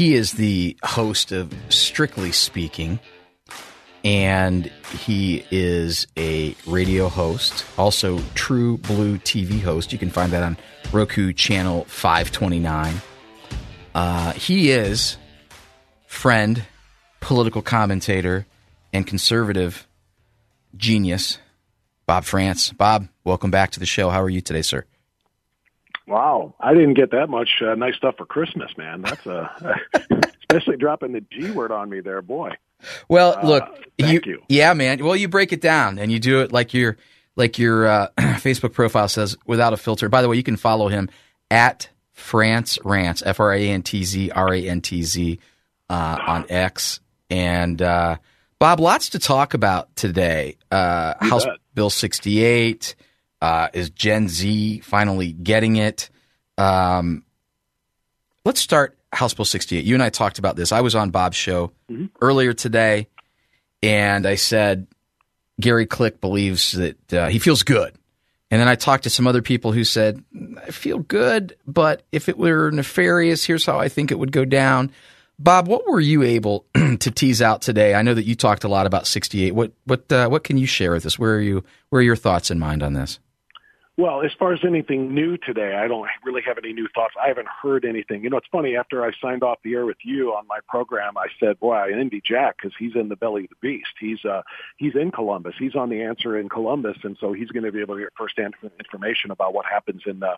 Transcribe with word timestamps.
He 0.00 0.14
is 0.14 0.32
the 0.32 0.78
host 0.82 1.30
of 1.30 1.52
Strictly 1.68 2.32
Speaking, 2.32 3.00
and 4.02 4.72
he 5.04 5.44
is 5.50 6.06
a 6.16 6.56
radio 6.66 7.10
host, 7.10 7.66
also 7.76 8.18
True 8.34 8.78
Blue 8.78 9.18
TV 9.18 9.60
host. 9.60 9.92
You 9.92 9.98
can 9.98 10.08
find 10.08 10.32
that 10.32 10.42
on 10.42 10.56
Roku 10.90 11.34
channel 11.34 11.84
529. 11.84 12.94
Uh, 13.94 14.32
he 14.32 14.70
is 14.70 15.18
friend, 16.06 16.64
political 17.20 17.60
commentator, 17.60 18.46
and 18.94 19.06
conservative 19.06 19.86
genius, 20.78 21.36
Bob 22.06 22.24
Frantz. 22.24 22.72
Bob, 22.72 23.06
welcome 23.24 23.50
back 23.50 23.72
to 23.72 23.80
the 23.80 23.84
show. 23.84 24.08
How 24.08 24.22
are 24.22 24.30
you 24.30 24.40
today, 24.40 24.62
sir? 24.62 24.86
Wow, 26.10 26.54
I 26.58 26.74
didn't 26.74 26.94
get 26.94 27.12
that 27.12 27.28
much 27.30 27.62
uh, 27.62 27.76
nice 27.76 27.94
stuff 27.94 28.16
for 28.16 28.26
Christmas, 28.26 28.76
man. 28.76 29.02
That's 29.02 29.24
a 29.26 29.78
especially 30.50 30.76
dropping 30.76 31.12
the 31.12 31.20
G 31.20 31.52
word 31.52 31.70
on 31.70 31.88
me 31.88 32.00
there, 32.00 32.20
boy. 32.20 32.50
Well, 33.08 33.38
look, 33.44 33.62
uh, 33.62 33.74
thank 33.98 34.26
you, 34.26 34.32
you. 34.32 34.42
Yeah, 34.48 34.74
man. 34.74 35.04
Well, 35.04 35.14
you 35.14 35.28
break 35.28 35.52
it 35.52 35.60
down 35.60 36.00
and 36.00 36.10
you 36.10 36.18
do 36.18 36.40
it 36.40 36.50
like 36.50 36.74
your 36.74 36.96
like 37.36 37.58
your 37.58 37.86
uh, 37.86 38.08
Facebook 38.18 38.72
profile 38.72 39.08
says, 39.08 39.36
without 39.46 39.72
a 39.72 39.76
filter. 39.76 40.08
By 40.08 40.22
the 40.22 40.28
way, 40.28 40.36
you 40.36 40.42
can 40.42 40.56
follow 40.56 40.88
him 40.88 41.10
at 41.50 41.88
Frantz 42.12 42.78
Rantz, 42.78 43.22
F 43.24 43.38
R 43.38 43.52
A 43.52 43.68
N 43.68 43.82
T 43.82 44.02
Z 44.04 44.30
R 44.30 44.52
A 44.52 44.68
N 44.68 44.80
T 44.80 45.02
Z, 45.02 45.38
uh, 45.88 46.18
on 46.26 46.46
X. 46.48 47.00
And 47.30 47.80
uh, 47.80 48.16
Bob, 48.58 48.80
lots 48.80 49.10
to 49.10 49.20
talk 49.20 49.54
about 49.54 49.94
today. 49.94 50.56
Uh, 50.72 51.14
House 51.20 51.44
bet. 51.44 51.58
Bill 51.74 51.90
sixty 51.90 52.42
eight. 52.42 52.96
Uh, 53.40 53.68
is 53.72 53.90
Gen 53.90 54.28
Z 54.28 54.80
finally 54.80 55.32
getting 55.32 55.76
it? 55.76 56.10
Um, 56.58 57.24
let's 58.44 58.60
start 58.60 58.98
House 59.12 59.34
Bill 59.34 59.44
68. 59.44 59.84
You 59.84 59.94
and 59.94 60.02
I 60.02 60.10
talked 60.10 60.38
about 60.38 60.56
this. 60.56 60.72
I 60.72 60.82
was 60.82 60.94
on 60.94 61.10
Bob's 61.10 61.36
show 61.36 61.72
mm-hmm. 61.90 62.06
earlier 62.20 62.52
today, 62.52 63.08
and 63.82 64.26
I 64.26 64.34
said 64.34 64.86
Gary 65.60 65.86
Click 65.86 66.20
believes 66.20 66.72
that 66.72 67.12
uh, 67.12 67.28
he 67.28 67.38
feels 67.38 67.62
good. 67.62 67.94
And 68.50 68.60
then 68.60 68.68
I 68.68 68.74
talked 68.74 69.04
to 69.04 69.10
some 69.10 69.28
other 69.28 69.42
people 69.42 69.70
who 69.70 69.84
said, 69.84 70.24
I 70.58 70.72
feel 70.72 70.98
good, 70.98 71.56
but 71.66 72.02
if 72.10 72.28
it 72.28 72.36
were 72.36 72.70
nefarious, 72.72 73.44
here's 73.44 73.64
how 73.64 73.78
I 73.78 73.88
think 73.88 74.10
it 74.10 74.18
would 74.18 74.32
go 74.32 74.44
down. 74.44 74.90
Bob, 75.38 75.68
what 75.68 75.86
were 75.88 76.00
you 76.00 76.22
able 76.24 76.66
to 76.74 77.10
tease 77.10 77.40
out 77.40 77.62
today? 77.62 77.94
I 77.94 78.02
know 78.02 78.12
that 78.12 78.26
you 78.26 78.34
talked 78.34 78.64
a 78.64 78.68
lot 78.68 78.86
about 78.86 79.06
68. 79.06 79.54
What 79.54 79.72
what 79.84 80.12
uh, 80.12 80.28
what 80.28 80.44
can 80.44 80.58
you 80.58 80.66
share 80.66 80.92
with 80.92 81.06
us? 81.06 81.18
Where 81.18 81.36
are 81.36 81.40
you? 81.40 81.64
Where 81.88 82.00
are 82.00 82.02
your 82.02 82.16
thoughts 82.16 82.50
in 82.50 82.58
mind 82.58 82.82
on 82.82 82.92
this? 82.92 83.18
Well, 84.00 84.22
as 84.22 84.32
far 84.38 84.54
as 84.54 84.60
anything 84.64 85.14
new 85.14 85.36
today, 85.36 85.76
I 85.76 85.86
don't 85.86 86.08
really 86.24 86.40
have 86.46 86.56
any 86.56 86.72
new 86.72 86.88
thoughts. 86.94 87.12
I 87.22 87.28
haven't 87.28 87.48
heard 87.48 87.84
anything. 87.84 88.24
You 88.24 88.30
know, 88.30 88.38
it's 88.38 88.46
funny. 88.50 88.74
After 88.74 89.04
I 89.04 89.10
signed 89.20 89.42
off 89.42 89.58
the 89.62 89.74
air 89.74 89.84
with 89.84 89.98
you 90.02 90.30
on 90.30 90.46
my 90.46 90.58
program, 90.66 91.18
I 91.18 91.26
said, 91.38 91.60
"Boy, 91.60 91.74
I 91.74 91.90
envy 91.92 92.22
Jack 92.24 92.56
because 92.56 92.72
he's 92.78 92.96
in 92.96 93.10
the 93.10 93.16
belly 93.16 93.44
of 93.44 93.50
the 93.50 93.56
beast. 93.60 93.92
He's 94.00 94.24
uh, 94.24 94.40
he's 94.78 94.94
in 94.94 95.10
Columbus. 95.10 95.54
He's 95.58 95.74
on 95.74 95.90
the 95.90 96.00
answer 96.00 96.38
in 96.38 96.48
Columbus, 96.48 96.96
and 97.02 97.14
so 97.20 97.34
he's 97.34 97.50
going 97.50 97.64
to 97.64 97.72
be 97.72 97.82
able 97.82 97.96
to 97.96 98.00
get 98.00 98.08
firsthand 98.16 98.54
information 98.78 99.32
about 99.32 99.52
what 99.52 99.66
happens 99.66 100.00
in 100.06 100.18
the 100.18 100.34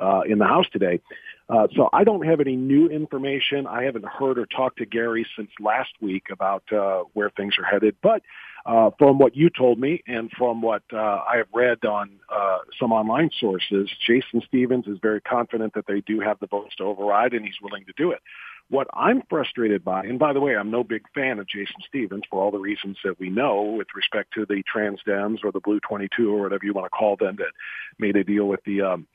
uh, 0.00 0.22
in 0.26 0.38
the 0.38 0.46
House 0.46 0.66
today." 0.72 1.00
Uh, 1.48 1.66
so 1.76 1.90
I 1.92 2.04
don't 2.04 2.24
have 2.24 2.40
any 2.40 2.56
new 2.56 2.88
information. 2.88 3.66
I 3.66 3.82
haven't 3.82 4.06
heard 4.06 4.38
or 4.38 4.46
talked 4.46 4.78
to 4.78 4.86
Gary 4.86 5.26
since 5.36 5.50
last 5.60 5.90
week 6.00 6.24
about 6.30 6.62
uh, 6.72 7.02
where 7.12 7.30
things 7.30 7.54
are 7.58 7.64
headed, 7.64 7.96
but 8.02 8.22
uh, 8.64 8.90
from 8.98 9.18
what 9.18 9.36
you 9.36 9.50
told 9.50 9.78
me 9.78 10.02
and 10.06 10.30
from 10.38 10.62
what 10.62 10.82
uh, 10.92 10.96
I 10.96 11.38
have 11.38 11.48
read 11.52 11.84
on 11.84 12.10
uh, 12.34 12.58
some 12.78 12.92
online 12.92 13.30
sources, 13.38 13.90
Jason 14.06 14.40
Stephens 14.46 14.86
is 14.86 14.98
very 15.02 15.20
confident 15.20 15.74
that 15.74 15.86
they 15.86 16.00
do 16.00 16.20
have 16.20 16.38
the 16.38 16.46
votes 16.46 16.74
to 16.76 16.84
override, 16.84 17.32
and 17.32 17.44
he's 17.44 17.60
willing 17.60 17.84
to 17.86 17.92
do 17.96 18.12
it. 18.12 18.20
What 18.68 18.86
I'm 18.94 19.22
frustrated 19.28 19.84
by, 19.84 20.04
and 20.04 20.18
by 20.18 20.32
the 20.32 20.40
way, 20.40 20.56
I'm 20.56 20.70
no 20.70 20.84
big 20.84 21.02
fan 21.12 21.40
of 21.40 21.48
Jason 21.48 21.74
Stephens 21.88 22.22
for 22.30 22.40
all 22.40 22.50
the 22.50 22.58
reasons 22.58 22.96
that 23.04 23.18
we 23.18 23.28
know 23.28 23.62
with 23.62 23.88
respect 23.94 24.32
to 24.34 24.46
the 24.46 24.62
trans 24.70 25.00
Dems 25.06 25.44
or 25.44 25.50
the 25.50 25.60
Blue 25.60 25.80
22 25.80 26.32
or 26.32 26.42
whatever 26.42 26.64
you 26.64 26.72
want 26.72 26.86
to 26.86 26.96
call 26.96 27.16
them 27.16 27.36
that 27.36 27.50
made 27.98 28.16
a 28.16 28.24
deal 28.24 28.46
with 28.46 28.60
the 28.64 28.80
um, 28.80 29.06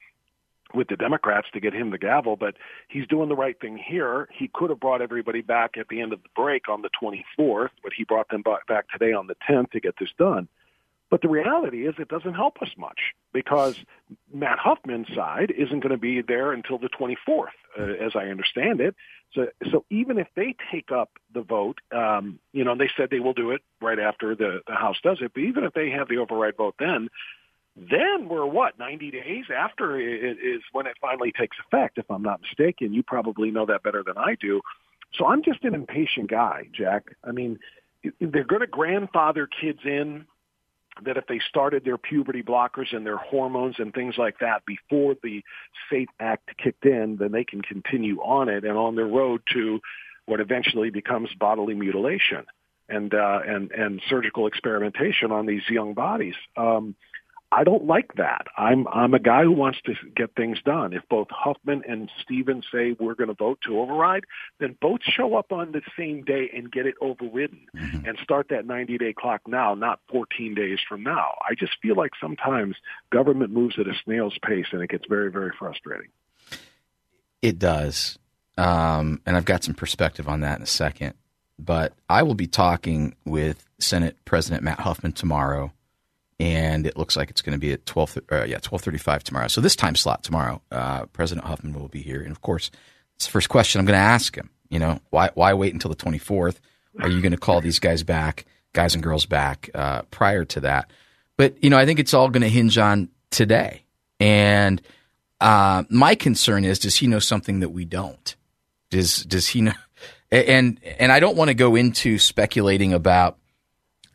with 0.73 0.88
the 0.88 0.95
Democrats 0.95 1.47
to 1.53 1.59
get 1.59 1.73
him 1.73 1.91
the 1.91 1.97
gavel, 1.97 2.35
but 2.35 2.55
he's 2.88 3.07
doing 3.07 3.29
the 3.29 3.35
right 3.35 3.59
thing 3.59 3.78
here. 3.78 4.28
He 4.31 4.50
could 4.53 4.69
have 4.69 4.79
brought 4.79 5.01
everybody 5.01 5.41
back 5.41 5.78
at 5.78 5.88
the 5.88 6.01
end 6.01 6.13
of 6.13 6.22
the 6.23 6.29
break 6.35 6.69
on 6.69 6.81
the 6.81 6.89
24th, 7.01 7.69
but 7.83 7.94
he 7.95 8.03
brought 8.03 8.29
them 8.29 8.44
back 8.67 8.89
today 8.89 9.13
on 9.13 9.28
the 9.28 9.35
10th 9.50 9.72
to 9.72 9.79
get 9.79 9.95
this 10.00 10.09
done. 10.17 10.47
But 11.09 11.22
the 11.22 11.29
reality 11.29 11.88
is 11.88 11.95
it 12.00 12.09
doesn't 12.09 12.33
help 12.33 12.61
us 12.61 12.69
much 12.78 13.00
because 13.31 13.78
Matt 14.33 14.59
Huffman's 14.59 15.07
side 15.16 15.51
isn't 15.51 15.79
going 15.79 15.91
to 15.91 15.97
be 15.97 16.22
there 16.22 16.51
until 16.51 16.78
the 16.78 16.89
24th, 16.89 17.47
uh, 17.79 17.84
as 17.84 18.11
I 18.13 18.25
understand 18.25 18.81
it. 18.81 18.94
So, 19.34 19.47
so 19.72 19.85
even 19.89 20.17
if 20.17 20.28
they 20.35 20.55
take 20.72 20.91
up 20.91 21.11
the 21.34 21.41
vote, 21.41 21.79
um, 21.94 22.39
you 22.51 22.66
know, 22.66 22.75
they 22.75 22.89
said 22.97 23.09
they 23.09 23.19
will 23.22 23.34
do 23.34 23.51
it 23.51 23.61
right 23.81 23.99
after 23.99 24.35
the, 24.35 24.61
the 24.67 24.75
House 24.75 24.97
does 25.01 25.19
it, 25.22 25.31
but 25.34 25.44
even 25.44 25.63
if 25.63 25.73
they 25.73 25.91
have 25.91 26.09
the 26.09 26.17
override 26.17 26.57
vote 26.57 26.75
then, 26.78 27.09
then 27.78 28.28
we're 28.28 28.46
what, 28.46 28.80
90 28.80 29.12
days 29.12 29.46
after 29.56 30.00
it 30.00 30.38
is 30.44 30.62
when 30.72 30.88
it 30.88 30.96
finally 31.00 31.32
takes 31.32 31.58
effect, 31.66 31.98
if 31.98 32.10
I'm 32.10 32.24
not 32.24 32.42
mistaken. 32.42 32.94
You 32.94 33.04
probably 33.04 33.52
know 33.52 33.68
that 33.68 33.84
better 33.84 34.04
than 34.04 34.18
I 34.18 34.36
do. 34.40 34.62
So 35.14 35.28
I'm 35.28 35.44
just 35.44 35.64
an 35.64 35.76
impatient 35.76 36.30
guy, 36.30 36.70
Jack. 36.74 37.16
I 37.24 37.32
mean, 37.32 37.60
they're 38.20 38.44
going 38.44 38.62
to 38.62 38.68
grandfather 38.68 39.48
kids 39.48 39.80
in 39.86 40.26
that 41.06 41.18
if 41.18 41.28
they 41.28 41.40
started 41.48 41.86
their 41.86 41.98
puberty 41.98 42.42
blockers 42.42 42.96
and 42.96 43.06
their 43.06 43.18
hormones 43.18 43.76
and 43.78 43.94
things 43.94 44.16
like 44.18 44.40
that 44.40 44.66
before 44.66 45.16
the 45.22 45.44
SAFE 45.90 46.09
Act 46.20 46.58
kicked 46.58 46.86
in, 46.86 47.18
then 47.18 47.32
they 47.32 47.44
can 47.44 47.62
continue 47.62 48.18
on 48.22 48.50
it 48.50 48.64
and 48.64 48.78
on 48.78 48.96
their 48.96 49.06
road 49.06 49.42
to 49.54 49.80
what 50.26 50.40
eventually 50.40 50.90
becomes 50.90 51.30
bodily 51.40 51.76
mutilation 51.76 52.46
and 52.90 53.14
uh, 53.14 53.40
and 53.46 53.72
and 53.72 54.02
surgical 54.09 54.48
experimentation 54.48 55.32
on 55.32 55.46
these 55.46 55.62
young 55.70 55.94
bodies. 55.94 56.36
Um, 56.56 56.96
I 57.52 57.63
don't 57.63 57.85
like 57.85 58.16
that. 58.16 58.47
I'm 58.58 58.88
I'm 58.90 59.13
a 59.13 59.19
guy 59.19 59.44
who 59.44 59.53
wants 59.53 59.80
to 59.85 59.94
get 60.16 60.35
things 60.35 60.58
done. 60.66 60.91
If 60.91 61.03
both 61.09 61.28
Huffman 61.31 61.81
and 61.88 62.12
Stephens 62.22 62.66
say 62.72 62.96
we're 63.00 63.16
going 63.16 63.30
to 63.30 63.34
vote 63.34 63.59
to 63.66 63.80
override, 63.80 64.25
then 64.59 64.75
both 64.81 65.00
show 65.03 65.35
up 65.35 65.53
on 65.53 65.72
the 65.72 65.81
same 65.97 66.24
day 66.24 66.50
and 66.53 66.69
get 66.69 66.85
it 66.85 66.96
overridden 67.00 67.62
mm-hmm. 67.74 68.06
and 68.06 68.18
start 68.22 68.47
that 68.50 68.66
90 68.66 68.97
day 68.97 69.13
clock 69.13 69.41
now, 69.47 69.75
not 69.75 70.00
14 70.12 70.56
days 70.56 70.80
from 70.88 71.03
now. 71.03 71.38
I 71.50 71.56
just 71.56 71.74
feel 71.81 71.96
like 71.96 72.12
sometimes 72.19 72.75
government 73.12 73.52
moves 73.52 73.79
at 73.79 73.88
a 73.88 73.94
snail's 74.03 74.38
pace 74.46 74.68
and 74.74 74.81
it 74.81 74.90
gets 74.90 75.06
very 75.08 75.31
very 75.31 75.52
frustrating. 75.58 76.09
It 77.41 77.59
does, 77.59 78.19
um, 78.58 79.22
and 79.25 79.38
I've 79.38 79.46
got 79.46 79.64
some 79.64 79.75
perspective 79.75 80.28
on 80.28 80.41
that 80.41 80.58
in 80.58 80.64
a 80.64 80.67
second. 80.67 81.14
But 81.59 81.94
I 82.09 82.23
will 82.23 82.35
be 82.35 82.47
talking 82.47 83.16
with 83.26 83.66
Senate 83.79 84.17
President 84.26 84.64
Matt 84.64 84.82
Huffman 84.82 85.14
tomorrow 85.14 85.72
and 86.39 86.85
it 86.85 86.97
looks 86.97 87.16
like 87.16 87.29
it's 87.29 87.41
going 87.41 87.53
to 87.53 87.59
be 87.59 87.72
at 87.72 87.85
twelve. 87.85 88.17
Uh, 88.31 88.43
yeah, 88.43 88.59
twelve 88.59 88.81
thirty-five 88.81 89.23
tomorrow. 89.23 89.47
So 89.47 89.61
this 89.61 89.75
time 89.75 89.95
slot 89.95 90.23
tomorrow, 90.23 90.61
uh, 90.72 91.05
President 91.07 91.47
Huffman 91.47 91.73
will 91.73 91.87
be 91.87 92.01
here, 92.01 92.22
and 92.22 92.31
of 92.31 92.41
course, 92.41 92.72
it's 93.16 93.25
the 93.25 93.31
first 93.31 93.49
question 93.49 93.79
I'm 93.79 93.85
going 93.85 93.97
to 93.97 94.03
ask 94.03 94.35
him. 94.35 94.49
You 94.69 94.79
know, 94.79 94.99
why 95.09 95.31
why 95.34 95.53
wait 95.53 95.73
until 95.73 95.89
the 95.89 95.95
twenty 95.95 96.19
fourth? 96.19 96.59
Are 96.99 97.09
you 97.09 97.22
going 97.22 97.31
to 97.31 97.37
call 97.37 97.61
these 97.61 97.79
guys 97.79 98.01
back, 98.01 98.45
guys 98.73 98.95
and 98.95 99.03
girls 99.03 99.25
back, 99.28 99.69
uh, 99.75 100.01
prior 100.03 100.45
to 100.45 100.61
that? 100.61 100.91
But 101.37 101.63
you 101.63 101.69
know, 101.69 101.78
I 101.78 101.85
think 101.85 101.99
it's 101.99 102.13
all 102.13 102.29
going 102.29 102.41
to 102.41 102.49
hinge 102.49 102.78
on 102.78 103.09
today. 103.29 103.84
And 104.19 104.81
uh, 105.39 105.84
my 105.89 106.16
concern 106.16 106.66
is, 106.66 106.79
does 106.79 106.95
he 106.95 107.05
know 107.05 107.19
something 107.19 107.59
that 107.59 107.69
we 107.69 107.85
don't? 107.85 108.35
Does 108.89 109.23
does 109.23 109.47
he 109.47 109.61
know? 109.61 109.73
And 110.31 110.79
and 110.99 111.11
I 111.11 111.19
don't 111.19 111.37
want 111.37 111.49
to 111.49 111.53
go 111.53 111.75
into 111.75 112.19
speculating 112.19 112.93
about 112.93 113.37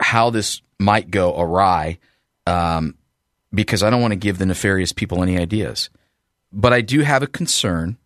how 0.00 0.30
this 0.30 0.60
might 0.78 1.10
go 1.10 1.38
awry 1.38 1.98
um, 2.46 2.96
because 3.52 3.82
I 3.82 3.90
don't 3.90 4.00
want 4.00 4.12
to 4.12 4.16
give 4.16 4.38
the 4.38 4.46
nefarious 4.46 4.92
people 4.92 5.22
any 5.22 5.38
ideas. 5.38 5.90
But 6.52 6.72
I 6.72 6.80
do 6.80 7.00
have 7.00 7.22
a 7.22 7.26
concern 7.26 7.98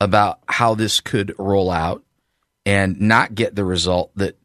about 0.00 0.40
how 0.48 0.74
this 0.74 1.00
could 1.00 1.34
roll 1.38 1.70
out 1.70 2.02
and 2.64 3.00
not 3.00 3.34
get 3.34 3.54
the 3.54 3.64
result 3.64 4.10
that, 4.16 4.36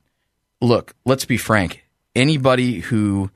look, 0.62 0.96
let's 1.06 1.26
be 1.26 1.38
frank, 1.38 1.84
anybody 2.16 2.80
who 2.80 3.32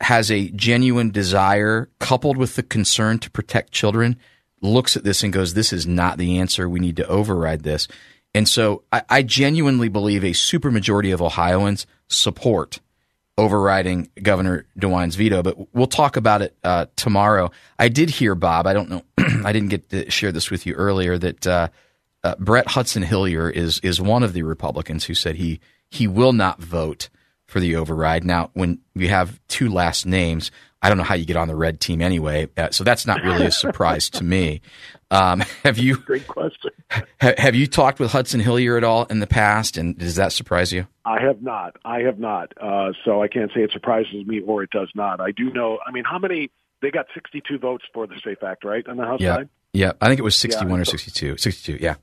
has 0.00 0.30
a 0.30 0.48
genuine 0.50 1.10
desire 1.10 1.88
coupled 2.00 2.36
with 2.36 2.56
the 2.56 2.62
concern 2.62 3.18
to 3.20 3.30
protect 3.30 3.70
children 3.70 4.16
looks 4.60 4.96
at 4.96 5.04
this 5.04 5.22
and 5.22 5.32
goes, 5.32 5.54
this 5.54 5.72
is 5.72 5.86
not 5.86 6.18
the 6.18 6.38
answer. 6.38 6.68
We 6.68 6.80
need 6.80 6.96
to 6.96 7.06
override 7.06 7.62
this. 7.62 7.86
And 8.34 8.48
so 8.48 8.82
I, 8.90 9.02
I 9.08 9.22
genuinely 9.22 9.88
believe 9.88 10.24
a 10.24 10.30
supermajority 10.30 11.12
of 11.12 11.22
Ohioans 11.22 11.86
support 12.08 12.80
overriding 13.38 14.08
Governor 14.22 14.66
DeWine's 14.78 15.16
veto, 15.16 15.42
but 15.42 15.74
we'll 15.74 15.86
talk 15.86 16.16
about 16.16 16.42
it 16.42 16.56
uh, 16.62 16.86
tomorrow. 16.96 17.50
I 17.78 17.88
did 17.88 18.10
hear, 18.10 18.34
Bob, 18.34 18.66
I 18.66 18.74
don't 18.74 18.90
know, 18.90 19.02
I 19.44 19.52
didn't 19.52 19.68
get 19.68 19.88
to 19.90 20.10
share 20.10 20.32
this 20.32 20.50
with 20.50 20.66
you 20.66 20.74
earlier, 20.74 21.16
that 21.18 21.46
uh, 21.46 21.68
uh, 22.22 22.34
Brett 22.38 22.68
Hudson 22.68 23.02
Hillyer 23.02 23.50
is 23.50 23.78
is 23.80 24.00
one 24.00 24.22
of 24.22 24.32
the 24.32 24.42
Republicans 24.42 25.04
who 25.04 25.14
said 25.14 25.36
he 25.36 25.60
he 25.90 26.06
will 26.06 26.32
not 26.32 26.60
vote 26.60 27.08
for 27.46 27.60
the 27.60 27.76
override. 27.76 28.24
Now, 28.24 28.50
when 28.54 28.80
you 28.94 29.08
have 29.08 29.40
two 29.48 29.68
last 29.68 30.06
names, 30.06 30.50
I 30.80 30.88
don't 30.88 30.98
know 30.98 31.04
how 31.04 31.14
you 31.14 31.26
get 31.26 31.36
on 31.36 31.48
the 31.48 31.56
red 31.56 31.80
team 31.80 32.00
anyway, 32.00 32.48
uh, 32.56 32.70
so 32.70 32.84
that's 32.84 33.06
not 33.06 33.22
really 33.22 33.46
a 33.46 33.50
surprise 33.50 34.10
to 34.10 34.24
me. 34.24 34.60
Um, 35.12 35.40
have 35.64 35.78
you? 35.78 35.96
Great 36.06 36.26
question. 36.26 36.70
Ha, 36.90 37.34
have 37.36 37.54
you 37.54 37.66
talked 37.66 38.00
with 38.00 38.10
Hudson 38.10 38.40
Hillyer 38.40 38.76
at 38.76 38.82
all 38.82 39.04
in 39.04 39.20
the 39.20 39.26
past, 39.26 39.76
and 39.76 39.96
does 39.96 40.16
that 40.16 40.32
surprise 40.32 40.72
you? 40.72 40.86
I 41.04 41.20
have 41.20 41.42
not. 41.42 41.76
I 41.84 42.00
have 42.00 42.18
not. 42.18 42.52
Uh, 42.60 42.92
so 43.04 43.22
I 43.22 43.28
can't 43.28 43.50
say 43.54 43.60
it 43.60 43.70
surprises 43.72 44.26
me 44.26 44.40
or 44.40 44.62
it 44.62 44.70
does 44.70 44.88
not. 44.94 45.20
I 45.20 45.30
do 45.30 45.52
know. 45.52 45.78
I 45.86 45.92
mean, 45.92 46.04
how 46.04 46.18
many? 46.18 46.50
They 46.80 46.90
got 46.90 47.06
62 47.14 47.58
votes 47.58 47.84
for 47.94 48.08
the 48.08 48.16
Safe 48.24 48.42
Act, 48.42 48.64
right, 48.64 48.84
on 48.88 48.96
the 48.96 49.04
House 49.04 49.20
yeah. 49.20 49.36
side. 49.36 49.48
Yeah, 49.72 49.92
I 50.00 50.08
think 50.08 50.18
it 50.18 50.24
was 50.24 50.34
61 50.34 50.70
yeah, 50.70 50.82
or 50.82 50.84
62. 50.84 51.36
62, 51.36 51.78
yeah. 51.80 51.94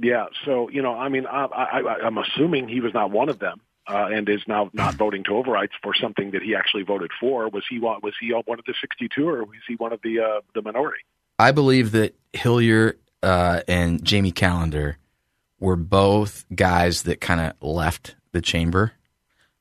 Yeah. 0.00 0.26
So 0.44 0.68
you 0.70 0.82
know, 0.82 0.94
I 0.94 1.08
mean, 1.08 1.26
I, 1.26 1.46
I, 1.46 2.06
I'm 2.06 2.18
assuming 2.18 2.68
he 2.68 2.80
was 2.80 2.94
not 2.94 3.10
one 3.10 3.28
of 3.28 3.38
them. 3.38 3.60
Uh, 3.90 4.06
and 4.12 4.28
is 4.28 4.42
now 4.46 4.68
not 4.74 4.94
voting 4.98 5.24
to 5.24 5.34
override 5.34 5.70
for 5.82 5.94
something 5.98 6.32
that 6.32 6.42
he 6.42 6.54
actually 6.54 6.82
voted 6.82 7.10
for. 7.18 7.48
Was 7.48 7.64
he 7.70 7.78
was 7.78 8.12
he 8.20 8.30
one 8.44 8.58
of 8.58 8.66
the 8.66 8.74
62, 8.78 9.26
or 9.26 9.44
was 9.44 9.56
he 9.66 9.76
one 9.76 9.94
of 9.94 10.00
the 10.02 10.20
uh, 10.20 10.40
the 10.54 10.60
minority? 10.60 11.00
I 11.38 11.52
believe 11.52 11.92
that 11.92 12.14
Hillyer 12.32 12.94
uh, 13.22 13.60
and 13.68 14.04
Jamie 14.04 14.32
Callender 14.32 14.98
were 15.60 15.76
both 15.76 16.44
guys 16.54 17.02
that 17.02 17.20
kind 17.20 17.40
of 17.40 17.52
left 17.60 18.16
the 18.32 18.40
chamber, 18.40 18.92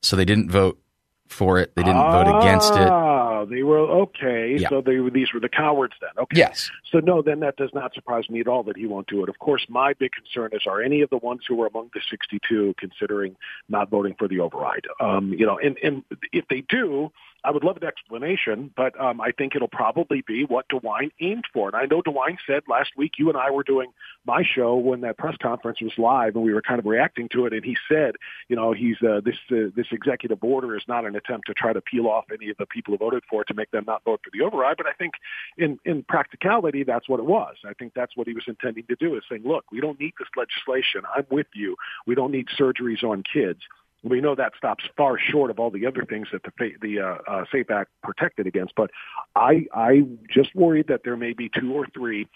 so 0.01 0.15
they 0.15 0.25
didn't 0.25 0.51
vote 0.51 0.79
for 1.27 1.59
it. 1.59 1.75
They 1.75 1.83
didn't 1.83 1.97
ah, 1.97 2.23
vote 2.23 2.37
against 2.39 2.73
it. 2.73 2.87
Ah, 2.87 3.45
they 3.45 3.63
were 3.63 3.79
okay. 3.79 4.57
Yeah. 4.59 4.69
So 4.69 4.81
they 4.81 4.97
these 5.09 5.33
were 5.33 5.39
the 5.39 5.49
cowards 5.49 5.93
then. 6.01 6.11
Okay. 6.17 6.37
Yes. 6.37 6.69
So 6.91 6.99
no, 6.99 7.21
then 7.21 7.39
that 7.41 7.57
does 7.57 7.71
not 7.73 7.93
surprise 7.93 8.29
me 8.29 8.39
at 8.39 8.47
all 8.47 8.63
that 8.63 8.77
he 8.77 8.85
won't 8.85 9.07
do 9.07 9.23
it. 9.23 9.29
Of 9.29 9.39
course, 9.39 9.65
my 9.69 9.93
big 9.93 10.11
concern 10.11 10.51
is: 10.53 10.65
are 10.67 10.81
any 10.81 11.01
of 11.01 11.09
the 11.09 11.17
ones 11.17 11.41
who 11.47 11.61
are 11.61 11.67
among 11.67 11.91
the 11.93 12.01
62 12.09 12.75
considering 12.77 13.35
not 13.69 13.89
voting 13.89 14.15
for 14.17 14.27
the 14.27 14.39
override? 14.39 14.85
Um, 14.99 15.33
you 15.33 15.45
know, 15.45 15.57
and 15.57 15.77
and 15.83 16.03
if 16.31 16.47
they 16.47 16.61
do, 16.61 17.11
I 17.47 17.51
would 17.51 17.63
love 17.63 17.77
an 17.77 17.87
explanation, 17.87 18.71
but 18.75 18.99
um, 18.99 19.21
I 19.21 19.31
think 19.31 19.55
it'll 19.55 19.69
probably 19.69 20.21
be 20.27 20.43
what 20.43 20.67
DeWine 20.67 21.11
aimed 21.21 21.45
for. 21.53 21.69
And 21.69 21.77
I 21.77 21.85
know 21.85 22.01
DeWine 22.01 22.35
said 22.45 22.63
last 22.67 22.89
week, 22.97 23.13
you 23.17 23.29
and 23.29 23.37
I 23.37 23.51
were 23.51 23.63
doing 23.63 23.93
my 24.25 24.43
show 24.43 24.75
when 24.75 24.99
that 25.01 25.17
press 25.17 25.35
conference 25.41 25.81
was 25.81 25.93
live, 25.97 26.35
and 26.35 26.43
we 26.43 26.53
were 26.53 26.61
kind 26.61 26.77
of 26.77 26.85
reacting 26.85 27.29
to 27.29 27.45
it. 27.45 27.53
And 27.53 27.63
he 27.63 27.77
said, 27.87 28.15
you 28.49 28.57
know, 28.57 28.73
he's 28.73 28.97
uh, 29.01 29.21
this 29.23 29.37
uh, 29.49 29.71
this 29.77 29.87
executive 29.93 30.43
order 30.43 30.75
is 30.75 30.83
not 30.89 31.05
an 31.05 31.15
attempt 31.15 31.47
to 31.47 31.53
try 31.53 31.71
to 31.71 31.79
peel 31.79 32.07
off 32.07 32.25
any 32.33 32.49
of 32.49 32.57
the 32.57 32.65
people 32.65 32.93
who 32.93 32.97
voted 32.97 33.23
for 33.29 33.43
it 33.43 33.47
to 33.47 33.53
make 33.53 33.71
them 33.71 33.85
not 33.87 34.03
vote 34.03 34.19
for 34.25 34.29
the 34.37 34.43
override. 34.43 34.75
But 34.75 34.87
I 34.87 34.93
think 34.93 35.13
in 35.57 35.79
in 35.85 36.03
practicality, 36.03 36.83
that's 36.83 37.07
what 37.07 37.21
it 37.21 37.25
was. 37.25 37.55
I 37.65 37.71
think 37.75 37.93
that's 37.95 38.17
what 38.17 38.27
he 38.27 38.33
was 38.33 38.43
intending 38.47 38.87
to 38.87 38.95
do 38.97 39.15
is 39.15 39.23
saying, 39.29 39.43
look, 39.45 39.63
we 39.71 39.79
don't 39.79 39.97
need 40.01 40.15
this 40.19 40.27
legislation. 40.35 41.03
I'm 41.15 41.25
with 41.31 41.47
you. 41.55 41.77
We 42.05 42.13
don't 42.13 42.33
need 42.33 42.47
surgeries 42.59 43.03
on 43.03 43.23
kids. 43.23 43.61
We 44.07 44.21
know 44.21 44.35
that 44.35 44.53
stops 44.57 44.85
far 44.95 45.17
short 45.19 45.51
of 45.51 45.59
all 45.59 45.71
the 45.71 45.85
other 45.85 46.05
things 46.05 46.27
that 46.31 46.43
the 46.43 46.71
the 46.81 46.99
uh, 46.99 47.17
uh, 47.27 47.45
Safe 47.51 47.69
Act 47.69 47.91
protected 48.03 48.47
against. 48.47 48.73
But 48.75 48.91
I 49.35 49.65
I 49.73 50.03
just 50.29 50.55
worried 50.55 50.87
that 50.87 51.01
there 51.03 51.17
may 51.17 51.33
be 51.33 51.49
two 51.49 51.73
or 51.73 51.87
three 51.93 52.27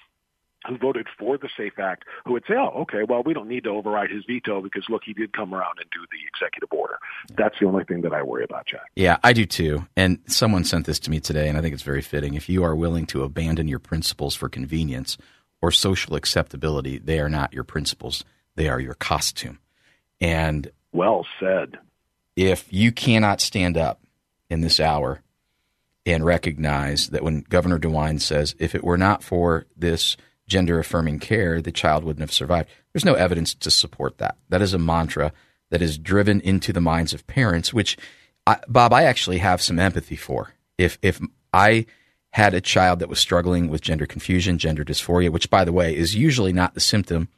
who 0.68 0.78
voted 0.78 1.08
for 1.18 1.38
the 1.38 1.50
Safe 1.58 1.80
Act 1.80 2.06
who 2.26 2.34
would 2.34 2.44
say, 2.48 2.54
oh, 2.56 2.82
okay, 2.82 3.04
well, 3.08 3.24
we 3.24 3.34
don't 3.34 3.48
need 3.48 3.64
to 3.64 3.72
override 3.72 4.12
his 4.12 4.24
veto 4.26 4.62
because, 4.62 4.86
look, 4.90 5.02
he 5.04 5.14
did 5.14 5.34
come 5.34 5.54
around 5.54 5.80
and 5.80 5.90
do 5.92 6.00
the 6.12 6.20
executive 6.28 6.70
order. 6.72 7.00
That's 7.36 7.56
the 7.60 7.66
only 7.66 7.84
thing 7.84 8.02
that 8.02 8.14
I 8.14 8.22
worry 8.22 8.44
about, 8.44 8.68
Jack. 8.68 8.82
Yeah, 8.96 9.18
I 9.24 9.34
do 9.34 9.46
too. 9.46 9.88
And 9.96 10.20
someone 10.28 10.64
sent 10.64 10.86
this 10.86 11.00
to 11.00 11.10
me 11.10 11.20
today, 11.20 11.50
and 11.50 11.58
I 11.58 11.62
think 11.62 11.74
it's 11.74 11.84
very 11.84 12.02
fitting. 12.02 12.36
If 12.36 12.48
you 12.48 12.64
are 12.64 12.76
willing 12.76 13.06
to 13.08 13.24
abandon 13.24 13.68
your 13.68 13.80
principles 13.80 14.36
for 14.36 14.50
convenience 14.50 15.18
or 15.62 15.72
social 15.72 16.16
acceptability, 16.16 17.00
they 17.00 17.20
are 17.20 17.30
not 17.30 17.54
your 17.54 17.64
principles, 17.64 18.24
they 18.56 18.70
are 18.70 18.80
your 18.80 18.96
costume. 18.96 19.60
And 20.20 20.70
well 20.92 21.26
said. 21.40 21.78
If 22.36 22.72
you 22.72 22.92
cannot 22.92 23.42
stand 23.42 23.78
up 23.78 24.02
in 24.50 24.62
this 24.62 24.80
hour 24.80 25.22
and 26.06 26.26
recognize 26.26 27.10
that 27.10 27.24
when 27.24 27.42
Governor 27.42 27.80
DeWine 27.80 28.22
says, 28.22 28.56
if 28.60 28.74
it 28.74 28.84
were 28.84 28.98
not 28.98 29.24
for 29.24 29.66
this 29.76 30.18
gender 30.48 30.80
affirming 30.80 31.20
care, 31.20 31.62
the 31.62 31.72
child 31.72 32.04
wouldn't 32.04 32.22
have 32.22 32.34
survived, 32.34 32.70
there's 32.92 33.06
no 33.06 33.14
evidence 33.14 33.54
to 33.54 33.72
support 33.72 34.18
that. 34.18 34.38
That 34.50 34.62
is 34.62 34.74
a 34.74 34.80
mantra 34.80 35.32
that 35.70 35.82
is 35.82 35.98
driven 35.98 36.42
into 36.42 36.74
the 36.74 36.82
minds 36.82 37.14
of 37.14 37.28
parents, 37.28 37.74
which, 37.74 37.98
I, 38.46 38.58
Bob, 38.68 38.92
I 38.94 39.04
actually 39.04 39.38
have 39.38 39.62
some 39.62 39.80
empathy 39.80 40.18
for. 40.18 40.54
If, 40.78 40.98
if 41.02 41.22
I 41.54 41.86
had 42.32 42.54
a 42.54 42.62
child 42.62 43.00
that 43.00 43.10
was 43.10 43.20
struggling 43.20 43.70
with 43.70 43.82
gender 43.82 44.06
confusion, 44.06 44.58
gender 44.58 44.84
dysphoria, 44.84 45.30
which, 45.30 45.50
by 45.50 45.64
the 45.64 45.74
way, 45.74 45.96
is 45.96 46.16
usually 46.16 46.54
not 46.54 46.74
the 46.74 46.80
symptom 46.80 47.30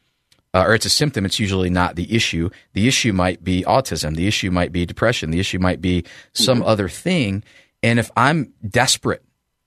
uh, 0.53 0.65
or 0.67 0.75
it's 0.75 0.85
a 0.85 0.89
symptom, 0.89 1.25
it's 1.25 1.39
usually 1.39 1.69
not 1.69 1.95
the 1.95 2.15
issue. 2.15 2.49
The 2.73 2.87
issue 2.87 3.11
might 3.11 3.43
be 3.43 3.63
autism. 3.63 4.15
The 4.15 4.27
issue 4.27 4.51
might 4.51 4.71
be 4.71 4.85
depression. 4.85 5.31
The 5.31 5.39
issue 5.39 5.59
might 5.59 5.81
be 5.81 6.05
some 6.33 6.59
mm-hmm. 6.59 6.67
other 6.67 6.89
thing. 6.89 7.43
And 7.81 7.99
if 7.99 8.11
I'm 8.15 8.53
desperate 8.67 9.23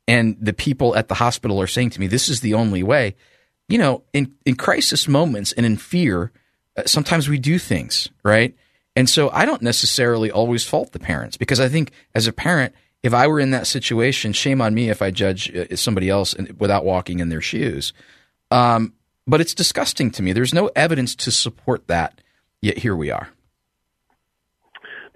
and 0.06 0.36
the 0.40 0.52
people 0.52 0.96
at 0.96 1.08
the 1.08 1.14
hospital 1.14 1.60
are 1.60 1.66
saying 1.66 1.90
to 1.90 2.00
me, 2.00 2.06
this 2.06 2.28
is 2.28 2.40
the 2.40 2.54
only 2.54 2.82
way, 2.82 3.16
you 3.68 3.78
know, 3.78 4.04
in, 4.12 4.32
in 4.44 4.54
crisis 4.54 5.08
moments 5.08 5.52
and 5.52 5.66
in 5.66 5.76
fear, 5.76 6.30
uh, 6.76 6.84
sometimes 6.86 7.28
we 7.28 7.38
do 7.38 7.58
things, 7.58 8.08
right? 8.22 8.54
And 8.94 9.10
so 9.10 9.28
I 9.30 9.44
don't 9.44 9.62
necessarily 9.62 10.30
always 10.30 10.64
fault 10.64 10.92
the 10.92 11.00
parents 11.00 11.36
because 11.36 11.58
I 11.58 11.68
think 11.68 11.90
as 12.14 12.28
a 12.28 12.32
parent, 12.32 12.74
if 13.02 13.12
I 13.12 13.26
were 13.26 13.40
in 13.40 13.50
that 13.50 13.66
situation, 13.66 14.32
shame 14.32 14.60
on 14.62 14.72
me 14.72 14.88
if 14.88 15.02
I 15.02 15.10
judge 15.10 15.54
uh, 15.54 15.76
somebody 15.76 16.08
else 16.08 16.34
without 16.58 16.84
walking 16.84 17.18
in 17.18 17.28
their 17.28 17.42
shoes. 17.42 17.92
Um, 18.50 18.94
but 19.26 19.40
it's 19.40 19.54
disgusting 19.54 20.10
to 20.12 20.22
me. 20.22 20.32
There's 20.32 20.54
no 20.54 20.70
evidence 20.76 21.14
to 21.16 21.30
support 21.30 21.86
that, 21.88 22.20
yet 22.60 22.78
here 22.78 22.96
we 22.96 23.10
are. 23.10 23.30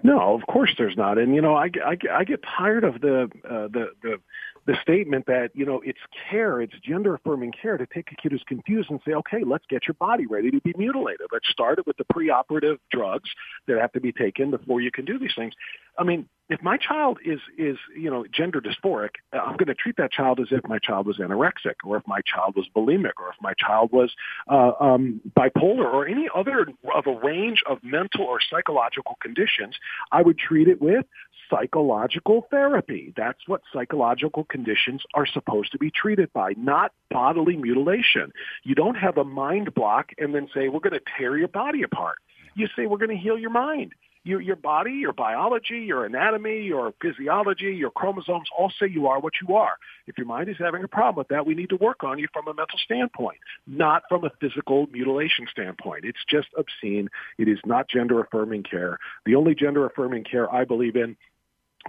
No, 0.03 0.35
of 0.35 0.45
course 0.47 0.73
there's 0.77 0.97
not. 0.97 1.17
And 1.17 1.35
you 1.35 1.41
know, 1.41 1.55
I, 1.55 1.69
I, 1.85 1.97
I 2.11 2.23
get 2.23 2.41
tired 2.43 2.83
of 2.83 3.01
the 3.01 3.29
uh, 3.45 3.67
the 3.67 3.91
the 4.01 4.17
the 4.65 4.75
statement 4.81 5.25
that 5.27 5.49
you 5.53 5.65
know 5.65 5.81
it's 5.83 5.99
care, 6.29 6.61
it's 6.61 6.73
gender 6.83 7.15
affirming 7.15 7.51
care 7.59 7.77
to 7.77 7.85
take 7.85 8.11
a 8.11 8.15
kid 8.15 8.31
who's 8.31 8.43
confused 8.47 8.89
and 8.89 8.99
say, 9.05 9.13
okay, 9.13 9.43
let's 9.45 9.65
get 9.69 9.87
your 9.87 9.95
body 9.95 10.25
ready 10.25 10.51
to 10.51 10.61
be 10.61 10.73
mutilated. 10.77 11.27
Let's 11.31 11.49
start 11.49 11.79
it 11.79 11.87
with 11.87 11.97
the 11.97 12.05
preoperative 12.05 12.77
drugs 12.91 13.29
that 13.67 13.79
have 13.79 13.91
to 13.93 14.01
be 14.01 14.11
taken 14.11 14.51
before 14.51 14.81
you 14.81 14.91
can 14.91 15.05
do 15.05 15.19
these 15.19 15.33
things. 15.35 15.53
I 15.97 16.03
mean, 16.03 16.27
if 16.51 16.61
my 16.61 16.75
child 16.75 17.17
is 17.23 17.39
is 17.57 17.77
you 17.95 18.11
know 18.11 18.25
gender 18.29 18.59
dysphoric, 18.59 19.11
I'm 19.31 19.55
going 19.55 19.67
to 19.67 19.73
treat 19.73 19.95
that 19.97 20.11
child 20.11 20.41
as 20.41 20.47
if 20.51 20.67
my 20.67 20.79
child 20.79 21.07
was 21.07 21.17
anorexic, 21.17 21.75
or 21.85 21.95
if 21.95 22.03
my 22.05 22.19
child 22.21 22.55
was 22.57 22.67
bulimic, 22.75 23.13
or 23.19 23.29
if 23.29 23.35
my 23.41 23.53
child 23.57 23.91
was 23.93 24.11
uh, 24.49 24.73
um, 24.79 25.21
bipolar, 25.33 25.85
or 25.85 26.05
any 26.05 26.27
other 26.35 26.67
of 26.93 27.07
a 27.07 27.17
range 27.25 27.63
of 27.69 27.77
mental 27.83 28.25
or 28.25 28.39
psychological 28.41 29.17
conditions. 29.21 29.75
I 30.11 30.21
would 30.21 30.37
treat 30.37 30.67
it 30.67 30.81
with 30.81 31.05
psychological 31.49 32.47
therapy. 32.51 33.13
That's 33.15 33.39
what 33.47 33.61
psychological 33.71 34.43
conditions 34.43 35.03
are 35.13 35.25
supposed 35.25 35.71
to 35.71 35.77
be 35.77 35.89
treated 35.89 36.33
by, 36.33 36.53
not 36.57 36.91
bodily 37.09 37.55
mutilation. 37.55 38.31
You 38.63 38.75
don't 38.75 38.95
have 38.95 39.17
a 39.17 39.23
mind 39.23 39.73
block 39.73 40.11
and 40.17 40.35
then 40.35 40.49
say, 40.53 40.67
we're 40.67 40.79
going 40.79 40.93
to 40.93 41.01
tear 41.17 41.37
your 41.37 41.49
body 41.49 41.83
apart. 41.83 42.17
You 42.55 42.67
say, 42.75 42.85
we're 42.85 42.97
going 42.97 43.15
to 43.15 43.21
heal 43.21 43.37
your 43.37 43.49
mind. 43.49 43.93
Your, 44.23 44.39
your 44.39 44.55
body, 44.55 44.91
your 44.91 45.13
biology, 45.13 45.79
your 45.79 46.05
anatomy, 46.05 46.61
your 46.61 46.93
physiology, 47.01 47.73
your 47.73 47.89
chromosomes 47.89 48.47
all 48.55 48.71
say 48.79 48.87
you 48.87 49.07
are 49.07 49.19
what 49.19 49.33
you 49.41 49.55
are. 49.55 49.77
If 50.05 50.17
your 50.17 50.27
mind 50.27 50.47
is 50.49 50.57
having 50.59 50.83
a 50.83 50.87
problem 50.87 51.15
with 51.17 51.29
that, 51.29 51.45
we 51.45 51.55
need 51.55 51.69
to 51.69 51.77
work 51.77 52.03
on 52.03 52.19
you 52.19 52.27
from 52.31 52.47
a 52.47 52.53
mental 52.53 52.77
standpoint, 52.83 53.39
not 53.65 54.03
from 54.09 54.23
a 54.23 54.29
physical 54.39 54.87
mutilation 54.91 55.47
standpoint. 55.49 56.05
It's 56.05 56.23
just 56.29 56.49
obscene. 56.55 57.09
It 57.39 57.47
is 57.47 57.57
not 57.65 57.89
gender 57.89 58.21
affirming 58.21 58.63
care. 58.63 58.99
The 59.25 59.35
only 59.35 59.55
gender 59.55 59.87
affirming 59.87 60.23
care 60.23 60.53
I 60.53 60.65
believe 60.65 60.95
in 60.95 61.17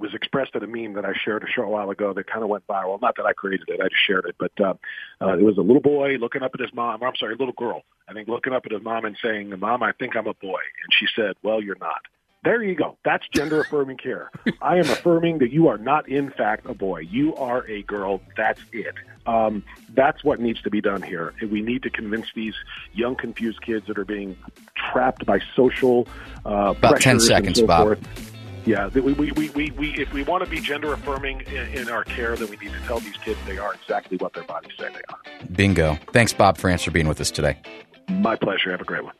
was 0.00 0.14
expressed 0.14 0.54
in 0.54 0.62
a 0.62 0.66
meme 0.66 0.94
that 0.94 1.04
I 1.04 1.12
shared 1.22 1.42
a 1.42 1.46
short 1.46 1.68
while 1.68 1.90
ago 1.90 2.14
that 2.14 2.26
kind 2.26 2.42
of 2.42 2.48
went 2.48 2.66
viral. 2.66 3.00
Not 3.00 3.16
that 3.16 3.26
I 3.26 3.32
created 3.32 3.68
it, 3.68 3.80
I 3.80 3.88
just 3.88 4.02
shared 4.06 4.24
it. 4.26 4.36
But 4.38 4.52
uh, 4.58 4.74
uh, 5.20 5.36
it 5.36 5.42
was 5.42 5.58
a 5.58 5.62
little 5.62 5.82
boy 5.82 6.16
looking 6.16 6.42
up 6.42 6.52
at 6.54 6.60
his 6.60 6.72
mom, 6.72 7.02
or 7.02 7.08
I'm 7.08 7.16
sorry, 7.16 7.34
a 7.34 7.36
little 7.36 7.54
girl, 7.54 7.82
I 8.08 8.14
think, 8.14 8.28
looking 8.28 8.52
up 8.52 8.64
at 8.64 8.72
his 8.72 8.82
mom 8.82 9.04
and 9.04 9.16
saying, 9.22 9.52
Mom, 9.58 9.82
I 9.82 9.92
think 9.92 10.16
I'm 10.16 10.26
a 10.26 10.34
boy. 10.34 10.60
And 10.82 10.92
she 10.98 11.06
said, 11.14 11.34
Well, 11.42 11.62
you're 11.62 11.76
not. 11.78 12.00
There 12.44 12.62
you 12.62 12.74
go. 12.74 12.98
That's 13.04 13.26
gender 13.28 13.60
affirming 13.60 13.98
care. 13.98 14.30
I 14.60 14.76
am 14.76 14.90
affirming 14.90 15.38
that 15.38 15.52
you 15.52 15.68
are 15.68 15.78
not, 15.78 16.08
in 16.08 16.30
fact, 16.30 16.66
a 16.66 16.74
boy. 16.74 17.00
You 17.00 17.36
are 17.36 17.64
a 17.68 17.82
girl. 17.82 18.20
That's 18.36 18.60
it. 18.72 18.94
Um, 19.26 19.62
that's 19.90 20.24
what 20.24 20.40
needs 20.40 20.60
to 20.62 20.70
be 20.70 20.80
done 20.80 21.02
here. 21.02 21.34
We 21.40 21.62
need 21.62 21.84
to 21.84 21.90
convince 21.90 22.26
these 22.34 22.54
young, 22.92 23.14
confused 23.14 23.62
kids 23.62 23.86
that 23.86 23.96
are 23.96 24.04
being 24.04 24.36
trapped 24.74 25.24
by 25.24 25.40
social 25.54 26.08
uh, 26.44 26.74
about 26.76 27.00
ten 27.00 27.20
seconds, 27.20 27.60
so 27.60 27.66
Bob. 27.66 27.86
Forth. 27.86 28.32
Yeah, 28.64 28.88
we, 28.88 29.00
we, 29.00 29.32
we, 29.32 29.50
we, 29.50 29.70
we, 29.72 29.90
if 29.94 30.12
we 30.12 30.22
want 30.22 30.44
to 30.44 30.50
be 30.50 30.60
gender 30.60 30.92
affirming 30.92 31.40
in, 31.42 31.78
in, 31.78 31.88
our 31.88 32.04
care, 32.04 32.36
then 32.36 32.48
we 32.48 32.56
need 32.56 32.72
to 32.72 32.80
tell 32.86 33.00
these 33.00 33.16
kids 33.16 33.38
they 33.44 33.58
are 33.58 33.74
exactly 33.74 34.16
what 34.18 34.34
their 34.34 34.44
bodies 34.44 34.72
say 34.78 34.88
they 34.88 35.00
are. 35.08 35.18
Bingo. 35.52 35.98
Thanks, 36.12 36.32
Bob 36.32 36.58
Frantz, 36.58 36.84
for 36.84 36.92
being 36.92 37.08
with 37.08 37.20
us 37.20 37.32
today. 37.32 37.58
My 38.08 38.36
pleasure. 38.36 38.70
Have 38.70 38.80
a 38.80 38.84
great 38.84 39.04
one. 39.04 39.14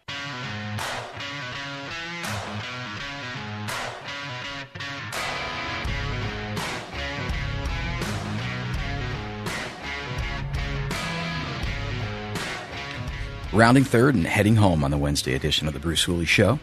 Rounding 13.53 13.85
third 13.85 14.15
and 14.15 14.27
heading 14.27 14.57
home 14.57 14.83
on 14.83 14.91
the 14.91 14.97
Wednesday 14.97 15.35
edition 15.35 15.69
of 15.69 15.75
the 15.75 15.79
Bruce 15.79 16.05
Hooley 16.05 16.25
Show. 16.25 16.59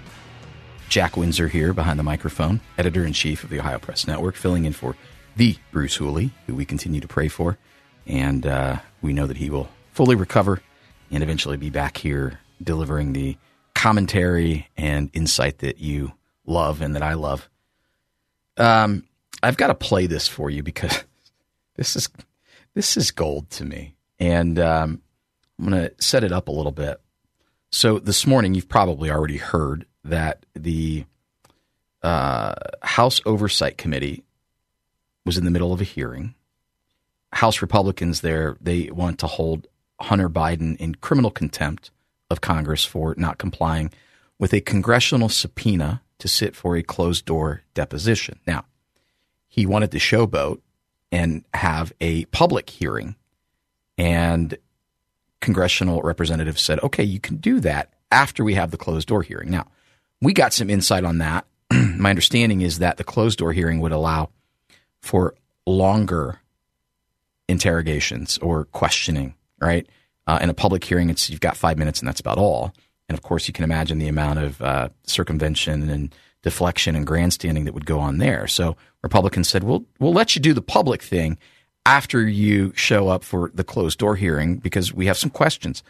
Jack 0.89 1.15
Windsor 1.15 1.47
here 1.47 1.71
behind 1.71 1.99
the 1.99 2.03
microphone, 2.03 2.61
editor 2.79 3.05
in 3.05 3.13
chief 3.13 3.43
of 3.43 3.51
the 3.51 3.59
Ohio 3.59 3.77
Press 3.77 4.07
Network, 4.07 4.33
filling 4.33 4.65
in 4.65 4.73
for 4.73 4.95
the 5.35 5.55
Bruce 5.71 5.97
Hooley, 5.97 6.31
who 6.47 6.55
we 6.55 6.65
continue 6.65 6.99
to 6.99 7.07
pray 7.07 7.27
for. 7.27 7.59
And 8.07 8.47
uh, 8.47 8.79
we 9.03 9.13
know 9.13 9.27
that 9.27 9.37
he 9.37 9.51
will 9.51 9.69
fully 9.91 10.15
recover 10.15 10.63
and 11.11 11.21
eventually 11.21 11.57
be 11.57 11.69
back 11.69 11.97
here 11.97 12.39
delivering 12.63 13.13
the 13.13 13.37
commentary 13.75 14.67
and 14.75 15.11
insight 15.13 15.59
that 15.59 15.77
you 15.77 16.13
love 16.47 16.81
and 16.81 16.95
that 16.95 17.03
I 17.03 17.13
love. 17.13 17.47
Um, 18.57 19.03
I've 19.43 19.57
got 19.57 19.67
to 19.67 19.75
play 19.75 20.07
this 20.07 20.27
for 20.27 20.49
you 20.49 20.63
because 20.63 21.03
this 21.75 21.95
is 21.95 22.09
this 22.73 22.97
is 22.97 23.11
gold 23.11 23.51
to 23.51 23.63
me, 23.63 23.95
and 24.19 24.57
um, 24.57 25.01
I'm 25.59 25.69
going 25.69 25.89
to 25.89 25.93
set 26.01 26.23
it 26.23 26.31
up 26.31 26.47
a 26.47 26.53
little 26.53 26.71
bit. 26.71 27.01
So 27.71 27.99
this 27.99 28.25
morning, 28.25 28.53
you've 28.53 28.69
probably 28.69 29.11
already 29.11 29.37
heard 29.37 29.85
that 30.05 30.45
the 30.53 31.05
uh, 32.01 32.55
House 32.81 33.19
Oversight 33.25 33.77
Committee 33.77 34.23
was 35.25 35.37
in 35.37 35.45
the 35.45 35.51
middle 35.51 35.73
of 35.73 35.81
a 35.81 35.85
hearing. 35.85 36.33
House 37.33 37.61
Republicans 37.61 38.21
there 38.21 38.57
they 38.59 38.89
want 38.89 39.19
to 39.19 39.27
hold 39.27 39.67
Hunter 39.99 40.29
Biden 40.29 40.77
in 40.77 40.95
criminal 40.95 41.29
contempt 41.29 41.91
of 42.31 42.41
Congress 42.41 42.85
for 42.85 43.13
not 43.17 43.37
complying 43.37 43.91
with 44.39 44.53
a 44.53 44.61
congressional 44.61 45.29
subpoena 45.29 46.01
to 46.19 46.27
sit 46.27 46.55
for 46.55 46.75
a 46.75 46.83
closed 46.83 47.25
door 47.25 47.63
deposition. 47.73 48.39
Now, 48.47 48.65
he 49.47 49.65
wanted 49.65 49.91
to 49.91 49.99
showboat 49.99 50.61
and 51.11 51.43
have 51.53 51.91
a 51.99 52.25
public 52.25 52.69
hearing, 52.69 53.15
and 53.97 54.57
congressional 55.41 56.01
representatives 56.01 56.61
said, 56.61 56.79
okay, 56.83 57.03
you 57.03 57.19
can 57.19 57.37
do 57.37 57.59
that 57.61 57.93
after 58.11 58.43
we 58.43 58.55
have 58.55 58.71
the 58.71 58.77
closed 58.77 59.07
door 59.07 59.23
hearing. 59.23 59.49
Now, 59.49 59.67
we 60.21 60.33
got 60.33 60.53
some 60.53 60.69
insight 60.69 61.03
on 61.03 61.19
that. 61.19 61.45
My 61.71 62.09
understanding 62.09 62.61
is 62.61 62.79
that 62.79 62.97
the 62.97 63.03
closed 63.03 63.39
door 63.39 63.53
hearing 63.53 63.79
would 63.79 63.91
allow 63.91 64.29
for 65.01 65.35
longer 65.65 66.39
interrogations 67.47 68.37
or 68.39 68.65
questioning, 68.65 69.35
right? 69.61 69.87
Uh, 70.27 70.39
in 70.41 70.49
a 70.49 70.53
public 70.53 70.83
hearing, 70.83 71.09
it's 71.09 71.29
you've 71.29 71.39
got 71.39 71.57
five 71.57 71.77
minutes 71.77 71.99
and 71.99 72.07
that's 72.07 72.19
about 72.19 72.37
all. 72.37 72.73
And 73.07 73.17
of 73.17 73.23
course, 73.23 73.47
you 73.47 73.53
can 73.53 73.63
imagine 73.63 73.97
the 73.97 74.07
amount 74.07 74.39
of 74.39 74.61
uh, 74.61 74.89
circumvention 75.03 75.89
and 75.89 76.13
deflection 76.43 76.95
and 76.95 77.07
grandstanding 77.07 77.65
that 77.65 77.73
would 77.73 77.85
go 77.85 77.99
on 77.99 78.19
there. 78.19 78.47
So 78.47 78.77
Republicans 79.01 79.49
said, 79.49 79.63
"We'll 79.63 79.83
we'll 79.99 80.13
let 80.13 80.35
you 80.35 80.41
do 80.41 80.53
the 80.53 80.61
public 80.61 81.01
thing 81.01 81.37
after 81.89 82.27
you 82.27 82.71
show 82.75 83.09
up 83.09 83.23
for 83.23 83.51
the 83.53 83.63
closed 83.63 83.97
door 83.97 84.15
hearing 84.15 84.57
because 84.57 84.93
we 84.93 85.07
have 85.07 85.17
some 85.17 85.29
questions." 85.31 85.83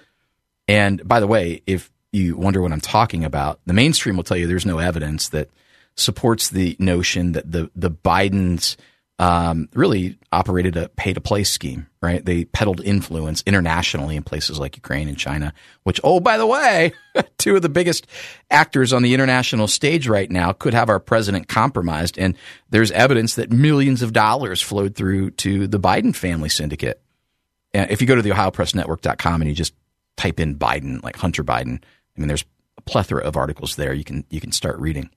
And 0.68 1.06
by 1.08 1.20
the 1.20 1.28
way, 1.28 1.62
if 1.66 1.92
you 2.12 2.38
wonder 2.38 2.62
what 2.62 2.72
I'm 2.72 2.82
talking 2.82 3.26
about, 3.26 3.60
the 3.66 3.74
mainstream 3.74 4.16
will 4.16 4.24
tell 4.24 4.38
you 4.38 4.48
there's 4.48 4.66
no 4.66 4.80
evidence 4.80 5.30
that 5.30 5.50
supports 5.96 6.50
the 6.50 6.76
notion 6.80 7.34
that 7.34 7.52
the 7.52 7.70
the 7.76 7.92
Bidens 7.92 8.78
um, 9.20 9.68
really 9.74 10.18
operated 10.32 10.78
a 10.78 10.88
pay 10.88 11.14
to 11.14 11.20
play 11.20 11.44
scheme, 11.44 11.88
right? 12.02 12.24
They 12.24 12.46
peddled 12.46 12.80
influence 12.80 13.44
internationally 13.46 14.16
in 14.16 14.24
places 14.24 14.58
like 14.58 14.78
Ukraine 14.78 15.10
and 15.10 15.18
China, 15.18 15.54
which, 15.84 16.00
oh, 16.06 16.22
by 16.22 16.38
the 16.38 16.48
way, 16.48 16.94
two 17.38 17.58
of 17.58 17.62
the 17.62 17.68
biggest 17.68 18.08
actors 18.50 18.94
on 18.94 19.04
the 19.04 19.14
international 19.14 19.68
stage 19.68 20.08
right 20.08 20.32
now 20.32 20.54
could 20.54 20.74
have 20.74 20.88
our 20.88 21.02
president 21.02 21.50
compromised. 21.50 22.18
And 22.18 22.36
there's 22.70 22.92
evidence 22.92 23.36
that 23.36 23.52
millions 23.52 24.02
of 24.02 24.14
dollars 24.14 24.62
flowed 24.62 24.96
through 24.96 25.32
to 25.32 25.68
the 25.68 25.80
Biden 25.80 26.16
family 26.16 26.50
syndicate. 26.50 27.02
And 27.74 27.92
If 27.92 28.00
you 28.00 28.08
go 28.08 28.16
to 28.16 28.22
the 28.22 28.32
OhioPressNetwork.com 28.32 29.42
and 29.42 29.50
you 29.50 29.56
just 29.56 29.74
type 30.16 30.40
in 30.40 30.56
Biden, 30.56 31.04
like 31.04 31.18
Hunter 31.18 31.44
Biden, 31.44 31.84
I 31.84 32.20
mean, 32.20 32.30
there's 32.30 32.46
a 32.78 32.82
plethora 32.82 33.22
of 33.24 33.36
articles 33.36 33.76
there 33.76 33.94
you 33.94 34.06
can 34.06 34.24
you 34.30 34.40
can 34.40 34.54
start 34.54 34.80
reading. 34.80 35.10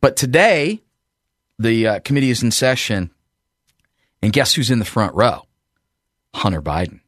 But 0.00 0.16
today, 0.16 0.82
the 1.58 1.86
uh, 1.86 2.00
committee 2.00 2.30
is 2.30 2.42
in 2.42 2.50
session, 2.50 3.10
and 4.22 4.32
guess 4.32 4.54
who's 4.54 4.70
in 4.70 4.78
the 4.78 4.84
front 4.84 5.14
row? 5.14 5.42
Hunter 6.34 6.62
Biden. 6.62 7.00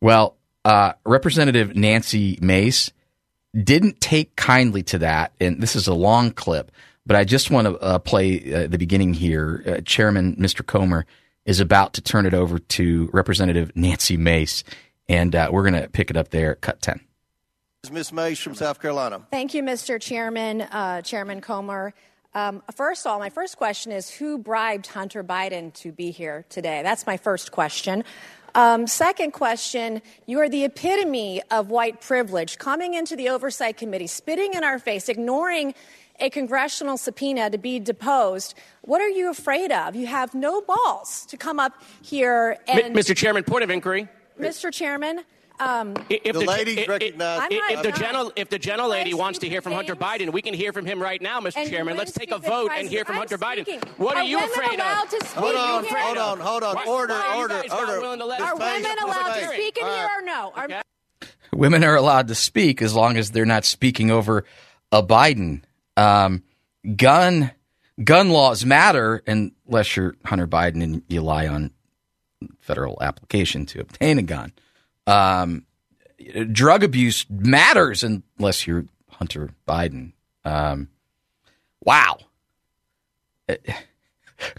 Well, 0.00 0.36
uh, 0.64 0.92
Representative 1.04 1.74
Nancy 1.74 2.38
Mace 2.40 2.92
didn't 3.54 4.00
take 4.00 4.36
kindly 4.36 4.82
to 4.84 4.98
that, 4.98 5.32
and 5.40 5.62
this 5.62 5.76
is 5.76 5.86
a 5.86 5.94
long 5.94 6.30
clip, 6.30 6.70
but 7.06 7.16
I 7.16 7.24
just 7.24 7.50
want 7.50 7.66
to 7.66 7.78
uh, 7.78 7.98
play 7.98 8.52
uh, 8.52 8.66
the 8.66 8.78
beginning 8.78 9.14
here. 9.14 9.62
Uh, 9.66 9.80
Chairman 9.84 10.36
Mr. 10.36 10.64
Comer 10.66 11.06
is 11.44 11.60
about 11.60 11.94
to 11.94 12.00
turn 12.00 12.26
it 12.26 12.34
over 12.34 12.58
to 12.58 13.10
Representative 13.12 13.72
Nancy 13.74 14.16
Mace, 14.16 14.64
and 15.08 15.34
uh, 15.34 15.48
we're 15.52 15.68
going 15.68 15.80
to 15.80 15.88
pick 15.88 16.10
it 16.10 16.16
up 16.16 16.30
there. 16.30 16.54
Cut 16.56 16.80
ten. 16.80 17.00
Ms. 17.90 18.12
Mace 18.12 18.38
from 18.38 18.54
South 18.54 18.80
Carolina. 18.80 19.26
Thank 19.30 19.52
you, 19.52 19.62
Mr. 19.62 20.00
Chairman, 20.00 20.62
uh, 20.62 21.02
Chairman 21.02 21.42
Comer. 21.42 21.92
Um, 22.34 22.62
first 22.74 23.06
of 23.06 23.12
all, 23.12 23.18
my 23.18 23.30
first 23.30 23.56
question 23.56 23.92
is 23.92 24.10
who 24.10 24.38
bribed 24.38 24.88
Hunter 24.88 25.22
Biden 25.22 25.72
to 25.74 25.92
be 25.92 26.10
here 26.10 26.44
today? 26.48 26.82
That's 26.82 27.06
my 27.06 27.16
first 27.16 27.52
question. 27.52 28.02
Um, 28.56 28.86
second 28.86 29.32
question 29.32 30.02
You 30.26 30.40
are 30.40 30.48
the 30.48 30.64
epitome 30.64 31.42
of 31.50 31.70
white 31.70 32.00
privilege, 32.00 32.58
coming 32.58 32.94
into 32.94 33.16
the 33.16 33.28
Oversight 33.28 33.76
Committee, 33.76 34.06
spitting 34.06 34.54
in 34.54 34.64
our 34.64 34.78
face, 34.78 35.08
ignoring 35.08 35.74
a 36.20 36.30
congressional 36.30 36.96
subpoena 36.96 37.50
to 37.50 37.58
be 37.58 37.80
deposed. 37.80 38.54
What 38.82 39.00
are 39.00 39.08
you 39.08 39.30
afraid 39.30 39.72
of? 39.72 39.96
You 39.96 40.06
have 40.06 40.34
no 40.34 40.60
balls 40.60 41.26
to 41.26 41.36
come 41.36 41.58
up 41.58 41.82
here 42.02 42.58
and. 42.68 42.94
Mr. 42.94 43.16
Chairman, 43.16 43.44
point 43.44 43.64
of 43.64 43.70
inquiry. 43.70 44.08
Mr. 44.38 44.72
Chairman, 44.72 45.22
um, 45.60 45.94
if 46.10 46.22
the, 46.24 46.32
the 46.32 46.40
lady 46.40 46.80
if, 46.80 46.88
recognized. 46.88 47.52
If, 47.52 47.70
if 47.70 47.82
the 47.82 47.92
general, 47.92 48.32
if 48.34 48.48
the 48.48 48.58
general 48.58 48.88
lady 48.88 49.14
wants 49.14 49.38
to 49.40 49.48
hear 49.48 49.60
from 49.62 49.72
Hunter 49.72 49.94
Biden, 49.94 50.32
we 50.32 50.42
can 50.42 50.54
hear 50.54 50.72
from 50.72 50.84
him 50.84 51.00
right 51.00 51.22
now, 51.22 51.40
Mr. 51.40 51.68
Chairman. 51.68 51.96
Let's 51.96 52.12
take 52.12 52.30
a 52.30 52.38
vote 52.38 52.72
and 52.74 52.88
hear 52.88 53.04
from 53.04 53.16
Hunter 53.16 53.38
Biden. 53.38 53.84
What 53.98 54.16
are, 54.16 54.20
are 54.20 54.24
you 54.24 54.38
afraid 54.38 54.80
of? 54.80 55.12
Hold 55.34 55.54
on, 55.54 55.84
hold 55.84 56.18
on, 56.18 56.40
hold 56.40 56.62
on. 56.64 56.74
Why, 56.74 56.84
order, 56.86 57.14
why 57.14 57.36
order, 57.36 57.54
order. 57.54 58.24
Are 58.42 58.56
women 58.56 58.96
allowed 59.02 59.34
to 59.34 59.48
speak 59.48 59.78
in 59.78 59.86
here 59.86 60.08
or 60.18 60.22
no? 60.22 60.52
Okay. 60.58 60.82
Women 61.52 61.84
are 61.84 61.94
allowed 61.94 62.28
to 62.28 62.34
speak 62.34 62.82
as 62.82 62.94
long 62.94 63.16
as 63.16 63.30
they're 63.30 63.46
not 63.46 63.64
speaking 63.64 64.10
over 64.10 64.44
a 64.90 65.02
Biden. 65.02 65.62
Um, 65.96 66.42
gun 66.96 67.52
gun 68.02 68.30
laws 68.30 68.64
matter 68.64 69.22
unless 69.26 69.96
you're 69.96 70.16
Hunter 70.24 70.48
Biden 70.48 70.82
and 70.82 71.02
you 71.08 71.22
lie 71.22 71.46
on 71.46 71.70
federal 72.60 72.98
application 73.00 73.66
to 73.66 73.80
obtain 73.80 74.18
a 74.18 74.22
gun. 74.22 74.52
Um, 75.06 75.66
drug 76.52 76.82
abuse 76.84 77.26
matters 77.28 78.04
unless 78.04 78.66
you're 78.66 78.86
Hunter 79.10 79.50
Biden. 79.66 80.12
Um, 80.44 80.88
wow. 81.82 82.18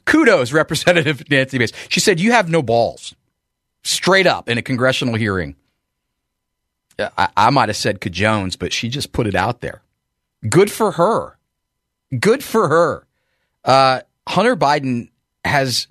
Kudos, 0.06 0.52
Representative 0.52 1.30
Nancy 1.30 1.60
Mace. 1.60 1.74
She 1.90 2.00
said, 2.00 2.20
You 2.20 2.32
have 2.32 2.50
no 2.50 2.62
balls. 2.62 3.16
Straight 3.84 4.26
up 4.26 4.50
in 4.50 4.58
a 4.58 4.62
congressional 4.62 5.16
hearing. 5.16 5.56
I, 6.98 7.30
I 7.36 7.50
might 7.50 7.70
have 7.70 7.76
said 7.76 8.02
Jones, 8.02 8.56
but 8.56 8.74
she 8.74 8.90
just 8.90 9.12
put 9.12 9.28
it 9.28 9.36
out 9.36 9.62
there. 9.62 9.82
Good 10.48 10.72
for 10.72 10.94
her. 10.94 11.38
Good 12.20 12.44
for 12.44 12.68
her. 12.68 13.08
Uh, 13.64 14.02
Hunter 14.28 14.56
Biden 14.56 15.10
has 15.44 15.88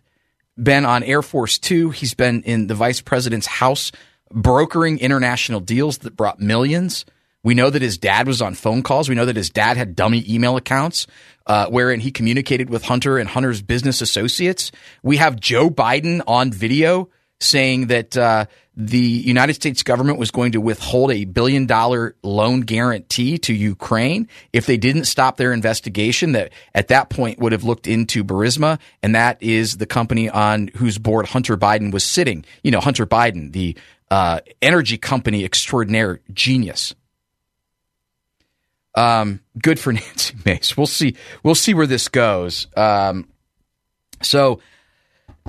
been 0.60 0.84
on 0.84 1.02
Air 1.02 1.22
Force 1.22 1.58
Two. 1.58 1.90
He's 1.90 2.14
been 2.14 2.42
in 2.42 2.68
the 2.68 2.74
vice 2.74 3.00
president's 3.00 3.46
house 3.46 3.92
brokering 4.32 4.98
international 4.98 5.60
deals 5.60 5.98
that 5.98 6.16
brought 6.16 6.40
millions. 6.40 7.04
We 7.42 7.54
know 7.54 7.68
that 7.68 7.82
his 7.82 7.98
dad 7.98 8.26
was 8.26 8.40
on 8.40 8.54
phone 8.54 8.82
calls. 8.82 9.08
We 9.08 9.14
know 9.14 9.26
that 9.26 9.36
his 9.36 9.50
dad 9.50 9.76
had 9.76 9.94
dummy 9.94 10.24
email 10.26 10.56
accounts 10.56 11.06
uh, 11.46 11.66
wherein 11.68 12.00
he 12.00 12.10
communicated 12.10 12.70
with 12.70 12.84
Hunter 12.84 13.18
and 13.18 13.28
Hunter's 13.28 13.62
business 13.62 14.00
associates. 14.00 14.72
We 15.02 15.18
have 15.18 15.38
Joe 15.38 15.68
Biden 15.68 16.22
on 16.26 16.50
video 16.52 17.10
saying 17.40 17.88
that 17.88 18.16
uh, 18.16 18.46
the 18.76 18.98
United 18.98 19.54
States 19.54 19.82
government 19.82 20.18
was 20.18 20.30
going 20.30 20.52
to 20.52 20.60
withhold 20.60 21.12
a 21.12 21.24
billion 21.24 21.66
dollar 21.66 22.16
loan 22.22 22.62
guarantee 22.62 23.38
to 23.38 23.52
Ukraine 23.52 24.28
if 24.52 24.66
they 24.66 24.76
didn't 24.76 25.04
stop 25.04 25.36
their 25.36 25.52
investigation. 25.52 26.32
That 26.32 26.52
at 26.74 26.88
that 26.88 27.10
point 27.10 27.38
would 27.38 27.52
have 27.52 27.64
looked 27.64 27.86
into 27.86 28.24
Burisma, 28.24 28.80
and 29.02 29.14
that 29.14 29.42
is 29.42 29.76
the 29.76 29.86
company 29.86 30.28
on 30.28 30.68
whose 30.76 30.98
board 30.98 31.26
Hunter 31.26 31.56
Biden 31.56 31.92
was 31.92 32.04
sitting. 32.04 32.44
You 32.62 32.70
know, 32.70 32.80
Hunter 32.80 33.06
Biden, 33.06 33.52
the 33.52 33.76
uh, 34.10 34.40
energy 34.62 34.98
company 34.98 35.44
extraordinaire 35.44 36.20
genius. 36.32 36.94
Um, 38.94 39.40
good 39.60 39.78
for 39.78 39.92
Nancy 39.94 40.34
Mace. 40.44 40.76
We'll 40.76 40.86
see. 40.86 41.16
We'll 41.42 41.54
see 41.54 41.74
where 41.74 41.86
this 41.86 42.08
goes. 42.08 42.68
Um, 42.76 43.28
so 44.22 44.60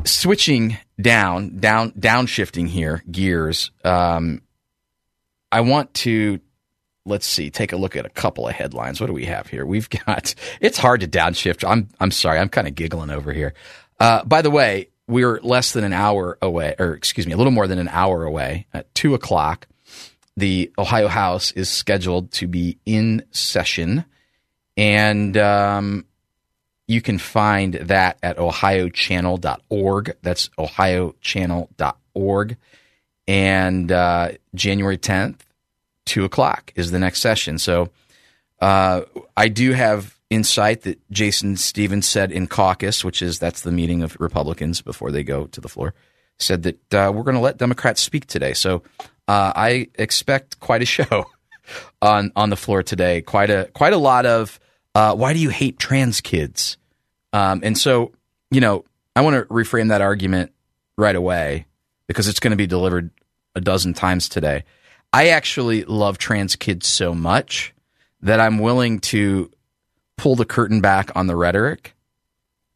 switching 0.04 0.78
down, 1.00 1.60
down, 1.60 1.92
downshifting 1.92 2.68
here 2.68 3.04
gears. 3.10 3.72
Um, 3.84 4.42
I 5.52 5.62
want 5.62 5.94
to 5.96 6.40
let's 7.06 7.26
see, 7.26 7.50
take 7.50 7.72
a 7.72 7.78
look 7.78 7.96
at 7.96 8.06
a 8.06 8.10
couple 8.10 8.48
of 8.48 8.56
headlines. 8.56 9.00
What 9.00 9.08
do 9.08 9.14
we 9.14 9.26
have 9.26 9.48
here? 9.48 9.66
We've 9.66 9.90
got. 9.90 10.34
It's 10.62 10.78
hard 10.78 11.02
to 11.02 11.08
downshift. 11.08 11.68
I'm 11.68 11.90
I'm 12.00 12.12
sorry. 12.12 12.40
I'm 12.40 12.50
kind 12.50 12.68
of 12.68 12.76
giggling 12.76 13.10
over 13.10 13.32
here. 13.34 13.54
Uh, 14.00 14.24
by 14.24 14.42
the 14.42 14.50
way, 14.50 14.90
we're 15.08 15.40
less 15.42 15.74
than 15.74 15.84
an 15.84 15.94
hour 15.94 16.38
away, 16.42 16.76
or 16.80 16.94
excuse 16.94 17.28
me, 17.28 17.34
a 17.34 17.38
little 17.38 17.52
more 17.52 17.68
than 17.68 17.78
an 17.80 17.90
hour 17.90 18.24
away 18.24 18.68
at 18.74 18.94
two 18.96 19.14
o'clock. 19.14 19.68
The 20.38 20.72
Ohio 20.78 21.08
House 21.08 21.52
is 21.52 21.70
scheduled 21.70 22.32
to 22.34 22.48
be 22.48 22.78
in 22.86 23.24
session, 23.32 24.04
and 24.76 25.38
um, 25.38 26.06
you 26.88 27.02
can 27.02 27.18
find 27.18 27.76
that 27.76 28.18
at 28.22 28.36
ohiochannel.org. 28.38 30.18
That's 30.22 30.50
ohiochannel.org. 30.50 32.58
And 33.28 33.92
uh, 33.92 34.34
January 34.54 35.00
10th, 35.00 35.40
2 36.06 36.26
o'clock 36.26 36.72
is 36.76 36.92
the 36.92 37.00
next 37.00 37.22
session. 37.22 37.58
So 37.58 37.90
uh, 38.60 39.02
I 39.36 39.48
do 39.48 39.74
have 39.74 40.15
insight 40.36 40.82
that 40.82 41.00
Jason 41.10 41.58
Stephens 41.58 42.06
said 42.06 42.32
in 42.32 42.48
caucus, 42.48 43.04
which 43.04 43.22
is 43.22 43.40
that's 43.40 43.62
the 43.62 43.72
meeting 43.72 44.04
of 44.04 44.16
Republicans 44.20 44.82
before 44.82 45.12
they 45.12 45.24
go 45.24 45.48
to 45.48 45.62
the 45.62 45.70
floor, 45.70 45.94
said 46.38 46.64
that 46.64 46.94
uh, 46.94 47.12
we're 47.14 47.24
going 47.24 47.36
to 47.36 47.42
let 47.42 47.58
Democrats 47.58 48.02
speak 48.02 48.28
today. 48.28 48.54
So 48.54 48.84
uh, 49.28 49.54
I 49.56 49.88
expect 49.96 50.60
quite 50.60 50.82
a 50.82 50.86
show 50.98 51.26
on 52.02 52.32
on 52.36 52.50
the 52.50 52.56
floor 52.56 52.84
today. 52.84 53.22
Quite 53.22 53.50
a 53.50 53.70
quite 53.74 53.94
a 53.94 53.98
lot 53.98 54.26
of 54.26 54.60
uh, 54.94 55.16
why 55.16 55.34
do 55.34 55.40
you 55.40 55.50
hate 55.50 55.80
trans 55.80 56.22
kids? 56.22 56.78
Um, 57.34 57.62
and 57.64 57.78
so, 57.78 58.14
you 58.50 58.62
know, 58.62 58.86
I 59.16 59.22
want 59.22 59.36
to 59.36 59.54
reframe 59.54 59.90
that 59.90 60.02
argument 60.02 60.54
right 60.98 61.16
away 61.16 61.66
because 62.08 62.28
it's 62.28 62.40
going 62.40 62.52
to 62.52 62.58
be 62.58 62.68
delivered 62.68 63.12
a 63.56 63.62
dozen 63.62 63.94
times 63.94 64.30
today. 64.30 64.64
I 65.12 65.30
actually 65.30 65.84
love 65.84 66.18
trans 66.18 66.56
kids 66.56 66.88
so 66.88 67.14
much 67.14 67.74
that 68.22 68.40
I'm 68.40 68.60
willing 68.60 69.00
to 69.00 69.52
pull 70.18 70.36
the 70.36 70.46
curtain 70.46 70.82
back 70.82 71.12
on 71.16 71.28
the 71.28 71.36
rhetoric 71.36 71.96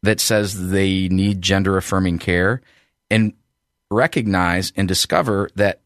that 0.02 0.20
says 0.20 0.70
they 0.70 1.08
need 1.08 1.42
gender 1.42 1.76
affirming 1.76 2.18
care 2.18 2.60
and 3.10 3.32
recognize 3.90 4.72
and 4.76 4.86
discover 4.86 5.50
that 5.56 5.80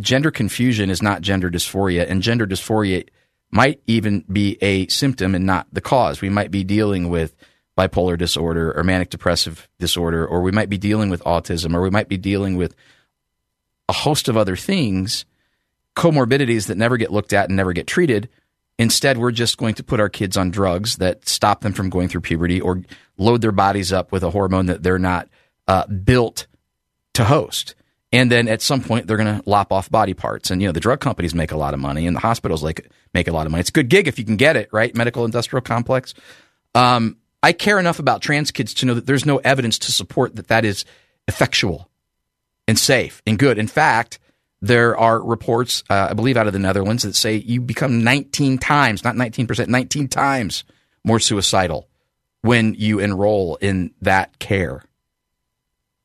gender 0.00 0.30
confusion 0.30 0.90
is 0.90 1.02
not 1.02 1.20
gender 1.20 1.50
dysphoria 1.50 2.08
and 2.08 2.22
gender 2.22 2.46
dysphoria 2.46 3.06
might 3.50 3.80
even 3.86 4.24
be 4.32 4.56
a 4.62 4.86
symptom 4.88 5.34
and 5.34 5.44
not 5.44 5.66
the 5.72 5.80
cause. 5.80 6.20
We 6.20 6.28
might 6.28 6.50
be 6.50 6.64
dealing 6.64 7.08
with 7.08 7.34
bipolar 7.76 8.16
disorder 8.16 8.72
or 8.76 8.84
manic 8.84 9.10
depressive 9.10 9.68
disorder, 9.78 10.26
or 10.26 10.42
we 10.42 10.52
might 10.52 10.68
be 10.68 10.78
dealing 10.78 11.10
with 11.10 11.22
autism, 11.24 11.74
or 11.74 11.80
we 11.80 11.90
might 11.90 12.08
be 12.08 12.16
dealing 12.16 12.56
with 12.56 12.74
a 13.88 13.92
host 13.92 14.28
of 14.28 14.36
other 14.36 14.56
things, 14.56 15.24
comorbidities 15.96 16.66
that 16.68 16.76
never 16.78 16.96
get 16.96 17.12
looked 17.12 17.32
at 17.32 17.48
and 17.48 17.56
never 17.56 17.72
get 17.72 17.86
treated. 17.86 18.28
Instead, 18.80 19.18
we're 19.18 19.30
just 19.30 19.58
going 19.58 19.74
to 19.74 19.84
put 19.84 20.00
our 20.00 20.08
kids 20.08 20.38
on 20.38 20.50
drugs 20.50 20.96
that 20.96 21.28
stop 21.28 21.60
them 21.60 21.74
from 21.74 21.90
going 21.90 22.08
through 22.08 22.22
puberty 22.22 22.62
or 22.62 22.82
load 23.18 23.42
their 23.42 23.52
bodies 23.52 23.92
up 23.92 24.10
with 24.10 24.22
a 24.22 24.30
hormone 24.30 24.64
that 24.64 24.82
they're 24.82 24.98
not 24.98 25.28
uh, 25.68 25.86
built 25.86 26.46
to 27.12 27.24
host. 27.24 27.74
And 28.10 28.32
then 28.32 28.48
at 28.48 28.62
some 28.62 28.80
point 28.80 29.06
they're 29.06 29.18
going 29.18 29.38
to 29.38 29.46
lop 29.46 29.70
off 29.70 29.90
body 29.90 30.14
parts. 30.14 30.50
And 30.50 30.62
you 30.62 30.68
know 30.68 30.72
the 30.72 30.80
drug 30.80 30.98
companies 30.98 31.34
make 31.34 31.52
a 31.52 31.58
lot 31.58 31.74
of 31.74 31.80
money 31.80 32.06
and 32.06 32.16
the 32.16 32.20
hospitals 32.20 32.62
like 32.62 32.90
make 33.12 33.28
a 33.28 33.32
lot 33.32 33.44
of 33.44 33.52
money. 33.52 33.60
It's 33.60 33.68
a 33.68 33.72
good 33.72 33.90
gig 33.90 34.08
if 34.08 34.18
you 34.18 34.24
can 34.24 34.38
get 34.38 34.56
it 34.56 34.70
right? 34.72 34.96
Medical 34.96 35.26
industrial 35.26 35.60
complex. 35.60 36.14
Um, 36.74 37.18
i 37.42 37.52
care 37.52 37.78
enough 37.78 37.98
about 37.98 38.22
trans 38.22 38.50
kids 38.50 38.72
to 38.74 38.86
know 38.86 38.94
that 38.94 39.04
there's 39.04 39.26
no 39.26 39.38
evidence 39.38 39.78
to 39.80 39.92
support 39.92 40.36
that 40.36 40.48
that 40.48 40.64
is 40.64 40.86
effectual 41.28 41.90
and 42.66 42.78
safe 42.78 43.20
and 43.26 43.38
good. 43.38 43.58
In 43.58 43.68
fact 43.68 44.18
there 44.62 44.96
are 44.96 45.22
reports 45.22 45.82
uh, 45.90 46.08
i 46.10 46.12
believe 46.12 46.36
out 46.36 46.46
of 46.46 46.52
the 46.52 46.58
netherlands 46.58 47.02
that 47.02 47.14
say 47.14 47.36
you 47.36 47.60
become 47.60 48.04
19 48.04 48.58
times 48.58 49.04
not 49.04 49.14
19% 49.14 49.68
19 49.68 50.08
times 50.08 50.64
more 51.04 51.20
suicidal 51.20 51.88
when 52.42 52.74
you 52.74 52.98
enroll 53.00 53.56
in 53.56 53.92
that 54.00 54.38
care 54.38 54.82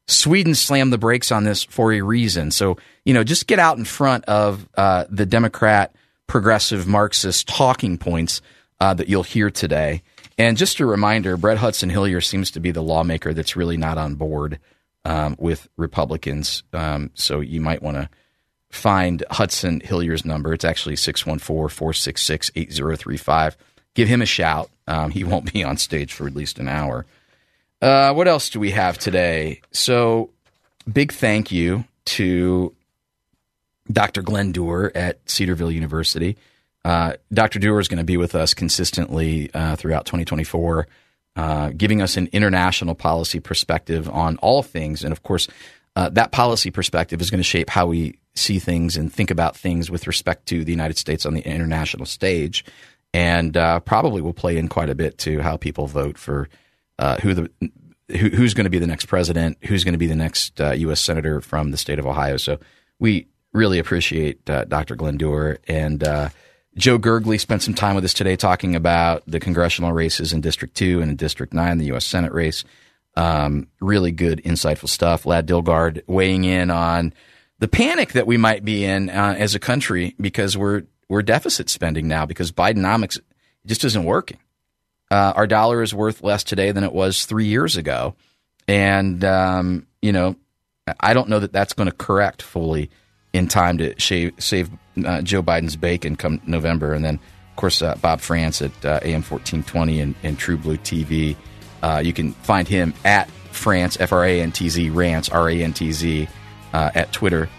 Sweden 0.07 0.53
slammed 0.53 0.93
the 0.93 0.97
brakes 0.97 1.31
on 1.31 1.43
this 1.43 1.63
for 1.63 1.91
a 1.91 2.01
reason. 2.01 2.51
So, 2.51 2.77
you 3.05 3.13
know, 3.13 3.23
just 3.23 3.47
get 3.47 3.59
out 3.59 3.77
in 3.77 3.85
front 3.85 4.25
of 4.25 4.67
uh, 4.77 5.05
the 5.09 5.25
Democrat, 5.25 5.95
progressive, 6.27 6.87
Marxist 6.87 7.47
talking 7.47 7.97
points 7.97 8.41
uh, 8.79 8.93
that 8.93 9.09
you'll 9.09 9.23
hear 9.23 9.49
today. 9.49 10.03
And 10.37 10.57
just 10.57 10.79
a 10.79 10.85
reminder 10.85 11.37
Brett 11.37 11.57
Hudson 11.57 11.89
Hillyer 11.89 12.23
seems 12.23 12.51
to 12.51 12.59
be 12.59 12.71
the 12.71 12.83
lawmaker 12.83 13.33
that's 13.33 13.55
really 13.55 13.77
not 13.77 13.97
on 13.97 14.15
board 14.15 14.59
um, 15.05 15.35
with 15.39 15.67
Republicans. 15.77 16.63
Um, 16.73 17.09
so 17.13 17.39
you 17.39 17.61
might 17.61 17.81
want 17.81 17.97
to 17.97 18.09
find 18.75 19.23
Hudson 19.31 19.81
Hillyer's 19.81 20.25
number. 20.25 20.53
It's 20.53 20.65
actually 20.65 20.95
614 20.95 21.69
466 21.69 22.51
8035. 22.55 23.57
Give 23.93 24.07
him 24.07 24.21
a 24.21 24.25
shout. 24.25 24.69
Um, 24.87 25.11
he 25.11 25.23
won't 25.23 25.51
be 25.53 25.63
on 25.63 25.77
stage 25.77 26.13
for 26.13 26.27
at 26.27 26.35
least 26.35 26.59
an 26.59 26.67
hour. 26.67 27.05
Uh, 27.81 28.13
what 28.13 28.27
else 28.27 28.49
do 28.49 28.59
we 28.59 28.71
have 28.71 28.97
today? 28.97 29.61
So, 29.71 30.29
big 30.91 31.11
thank 31.11 31.51
you 31.51 31.85
to 32.05 32.73
Dr. 33.91 34.21
Glen 34.21 34.51
Duerr 34.51 34.91
at 34.95 35.19
Cedarville 35.29 35.71
University. 35.71 36.37
Uh, 36.83 37.13
Dr. 37.33 37.59
Duerr 37.59 37.79
is 37.79 37.87
going 37.87 37.97
to 37.97 38.03
be 38.03 38.17
with 38.17 38.35
us 38.35 38.53
consistently 38.53 39.51
uh, 39.53 39.75
throughout 39.75 40.05
2024, 40.05 40.87
uh, 41.35 41.71
giving 41.75 42.01
us 42.01 42.15
an 42.15 42.29
international 42.31 42.95
policy 42.95 43.39
perspective 43.39 44.09
on 44.09 44.37
all 44.37 44.61
things. 44.63 45.03
And 45.03 45.11
of 45.11 45.23
course, 45.23 45.47
uh, 45.95 46.09
that 46.09 46.31
policy 46.31 46.71
perspective 46.71 47.21
is 47.21 47.29
going 47.29 47.39
to 47.39 47.43
shape 47.43 47.69
how 47.69 47.87
we 47.87 48.19
see 48.35 48.59
things 48.59 48.97
and 48.97 49.11
think 49.11 49.31
about 49.31 49.55
things 49.55 49.89
with 49.89 50.07
respect 50.07 50.45
to 50.47 50.63
the 50.65 50.71
United 50.71 50.97
States 50.97 51.25
on 51.25 51.33
the 51.33 51.41
international 51.41 52.05
stage. 52.05 52.65
And 53.13 53.55
uh, 53.55 53.79
probably 53.79 54.21
will 54.21 54.33
play 54.33 54.57
in 54.57 54.67
quite 54.67 54.89
a 54.89 54.95
bit 54.95 55.17
to 55.19 55.39
how 55.39 55.55
people 55.55 55.87
vote 55.87 56.17
for 56.17 56.49
uh, 56.99 57.17
who 57.17 57.33
the 57.33 57.49
who, 58.09 58.29
who's 58.29 58.53
going 58.53 58.65
to 58.65 58.69
be 58.69 58.77
the 58.77 58.87
next 58.87 59.05
president, 59.05 59.57
who's 59.63 59.83
going 59.83 59.93
to 59.93 59.99
be 59.99 60.07
the 60.07 60.15
next 60.15 60.59
uh, 60.59 60.71
U.S. 60.71 60.99
senator 60.99 61.41
from 61.41 61.71
the 61.71 61.77
state 61.77 61.97
of 61.97 62.05
Ohio. 62.05 62.37
So 62.37 62.59
we 62.99 63.27
really 63.53 63.79
appreciate 63.79 64.47
uh, 64.49 64.65
Dr. 64.65 64.95
Glen 64.95 65.17
Duerr 65.17 65.59
and 65.67 66.03
uh, 66.03 66.29
Joe 66.77 66.99
Gergely 66.99 67.39
spent 67.39 67.63
some 67.63 67.73
time 67.73 67.95
with 67.95 68.03
us 68.03 68.13
today 68.13 68.35
talking 68.35 68.75
about 68.75 69.23
the 69.25 69.39
congressional 69.39 69.93
races 69.93 70.33
in 70.33 70.41
District 70.41 70.75
Two 70.75 71.01
and 71.01 71.09
in 71.09 71.15
District 71.15 71.53
Nine, 71.53 71.77
the 71.77 71.85
U.S. 71.85 72.05
Senate 72.05 72.33
race. 72.33 72.65
Um, 73.17 73.67
really 73.79 74.11
good, 74.11 74.41
insightful 74.43 74.89
stuff. 74.89 75.25
Lad 75.25 75.47
Dilgard 75.47 76.01
weighing 76.05 76.43
in 76.43 76.69
on 76.69 77.13
the 77.59 77.67
panic 77.67 78.11
that 78.13 78.27
we 78.27 78.35
might 78.35 78.65
be 78.65 78.83
in 78.83 79.09
uh, 79.09 79.35
as 79.37 79.55
a 79.55 79.59
country 79.59 80.15
because 80.19 80.57
we're 80.57 80.83
we're 81.07 81.21
deficit 81.21 81.69
spending 81.69 82.07
now 82.07 82.25
because 82.25 82.51
Bidenomics 82.51 83.19
just 83.65 83.83
isn't 83.83 84.03
working. 84.03 84.39
Uh, 85.11 85.33
our 85.35 85.47
dollar 85.47 85.81
is 85.81 85.93
worth 85.93 86.23
less 86.23 86.43
today 86.43 86.71
than 86.71 86.83
it 86.83 86.93
was 86.93 87.25
three 87.25 87.45
years 87.45 87.77
ago. 87.77 88.15
And, 88.67 89.23
um, 89.23 89.87
you 90.01 90.11
know, 90.11 90.35
I 90.99 91.13
don't 91.13 91.29
know 91.29 91.39
that 91.39 91.53
that's 91.53 91.73
going 91.73 91.89
to 91.89 91.95
correct 91.95 92.41
fully 92.41 92.89
in 93.33 93.47
time 93.47 93.77
to 93.77 93.99
shave, 93.99 94.33
save 94.39 94.69
uh, 95.05 95.21
Joe 95.21 95.43
Biden's 95.43 95.75
bacon 95.75 96.15
come 96.15 96.41
November. 96.45 96.93
And 96.93 97.05
then, 97.05 97.15
of 97.15 97.55
course, 97.55 97.81
uh, 97.81 97.95
Bob 97.95 98.19
Frantz 98.21 98.61
at 98.61 98.71
uh, 98.83 98.99
AM 99.03 99.21
1420 99.21 99.99
and, 99.99 100.15
and 100.23 100.39
True 100.39 100.57
Blue 100.57 100.77
TV. 100.77 101.35
Uh, 101.81 102.01
you 102.03 102.13
can 102.13 102.33
find 102.33 102.67
him 102.67 102.93
at 103.03 103.29
Frantz, 103.51 103.99
F 103.99 104.11
R 104.11 104.25
A 104.25 104.41
N 104.41 104.51
T 104.51 104.69
Z, 104.69 104.89
Rantz, 104.89 105.33
R 105.33 105.49
A 105.49 105.63
N 105.63 105.73
T 105.73 105.91
Z, 105.91 106.27
uh, 106.73 106.91
at 106.93 107.11
Twitter. 107.11 107.49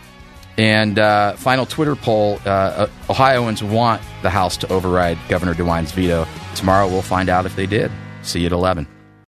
And 0.59 0.99
uh, 0.99 1.35
final 1.35 1.67
Twitter 1.67 1.95
poll 1.95 2.39
uh, 2.47 2.87
Ohioans 3.11 3.63
want 3.63 4.03
the 4.23 4.31
House 4.31 4.57
to 4.59 4.73
override 4.73 5.19
Governor 5.29 5.55
DeWine's 5.55 5.93
veto. 5.93 6.27
Tomorrow 6.55 6.89
we'll 6.89 7.03
find 7.03 7.29
out 7.29 7.45
if 7.45 7.57
they 7.57 7.67
did. 7.67 7.91
See 8.23 8.41
you 8.41 8.47
at 8.47 8.53
11. 8.53 8.87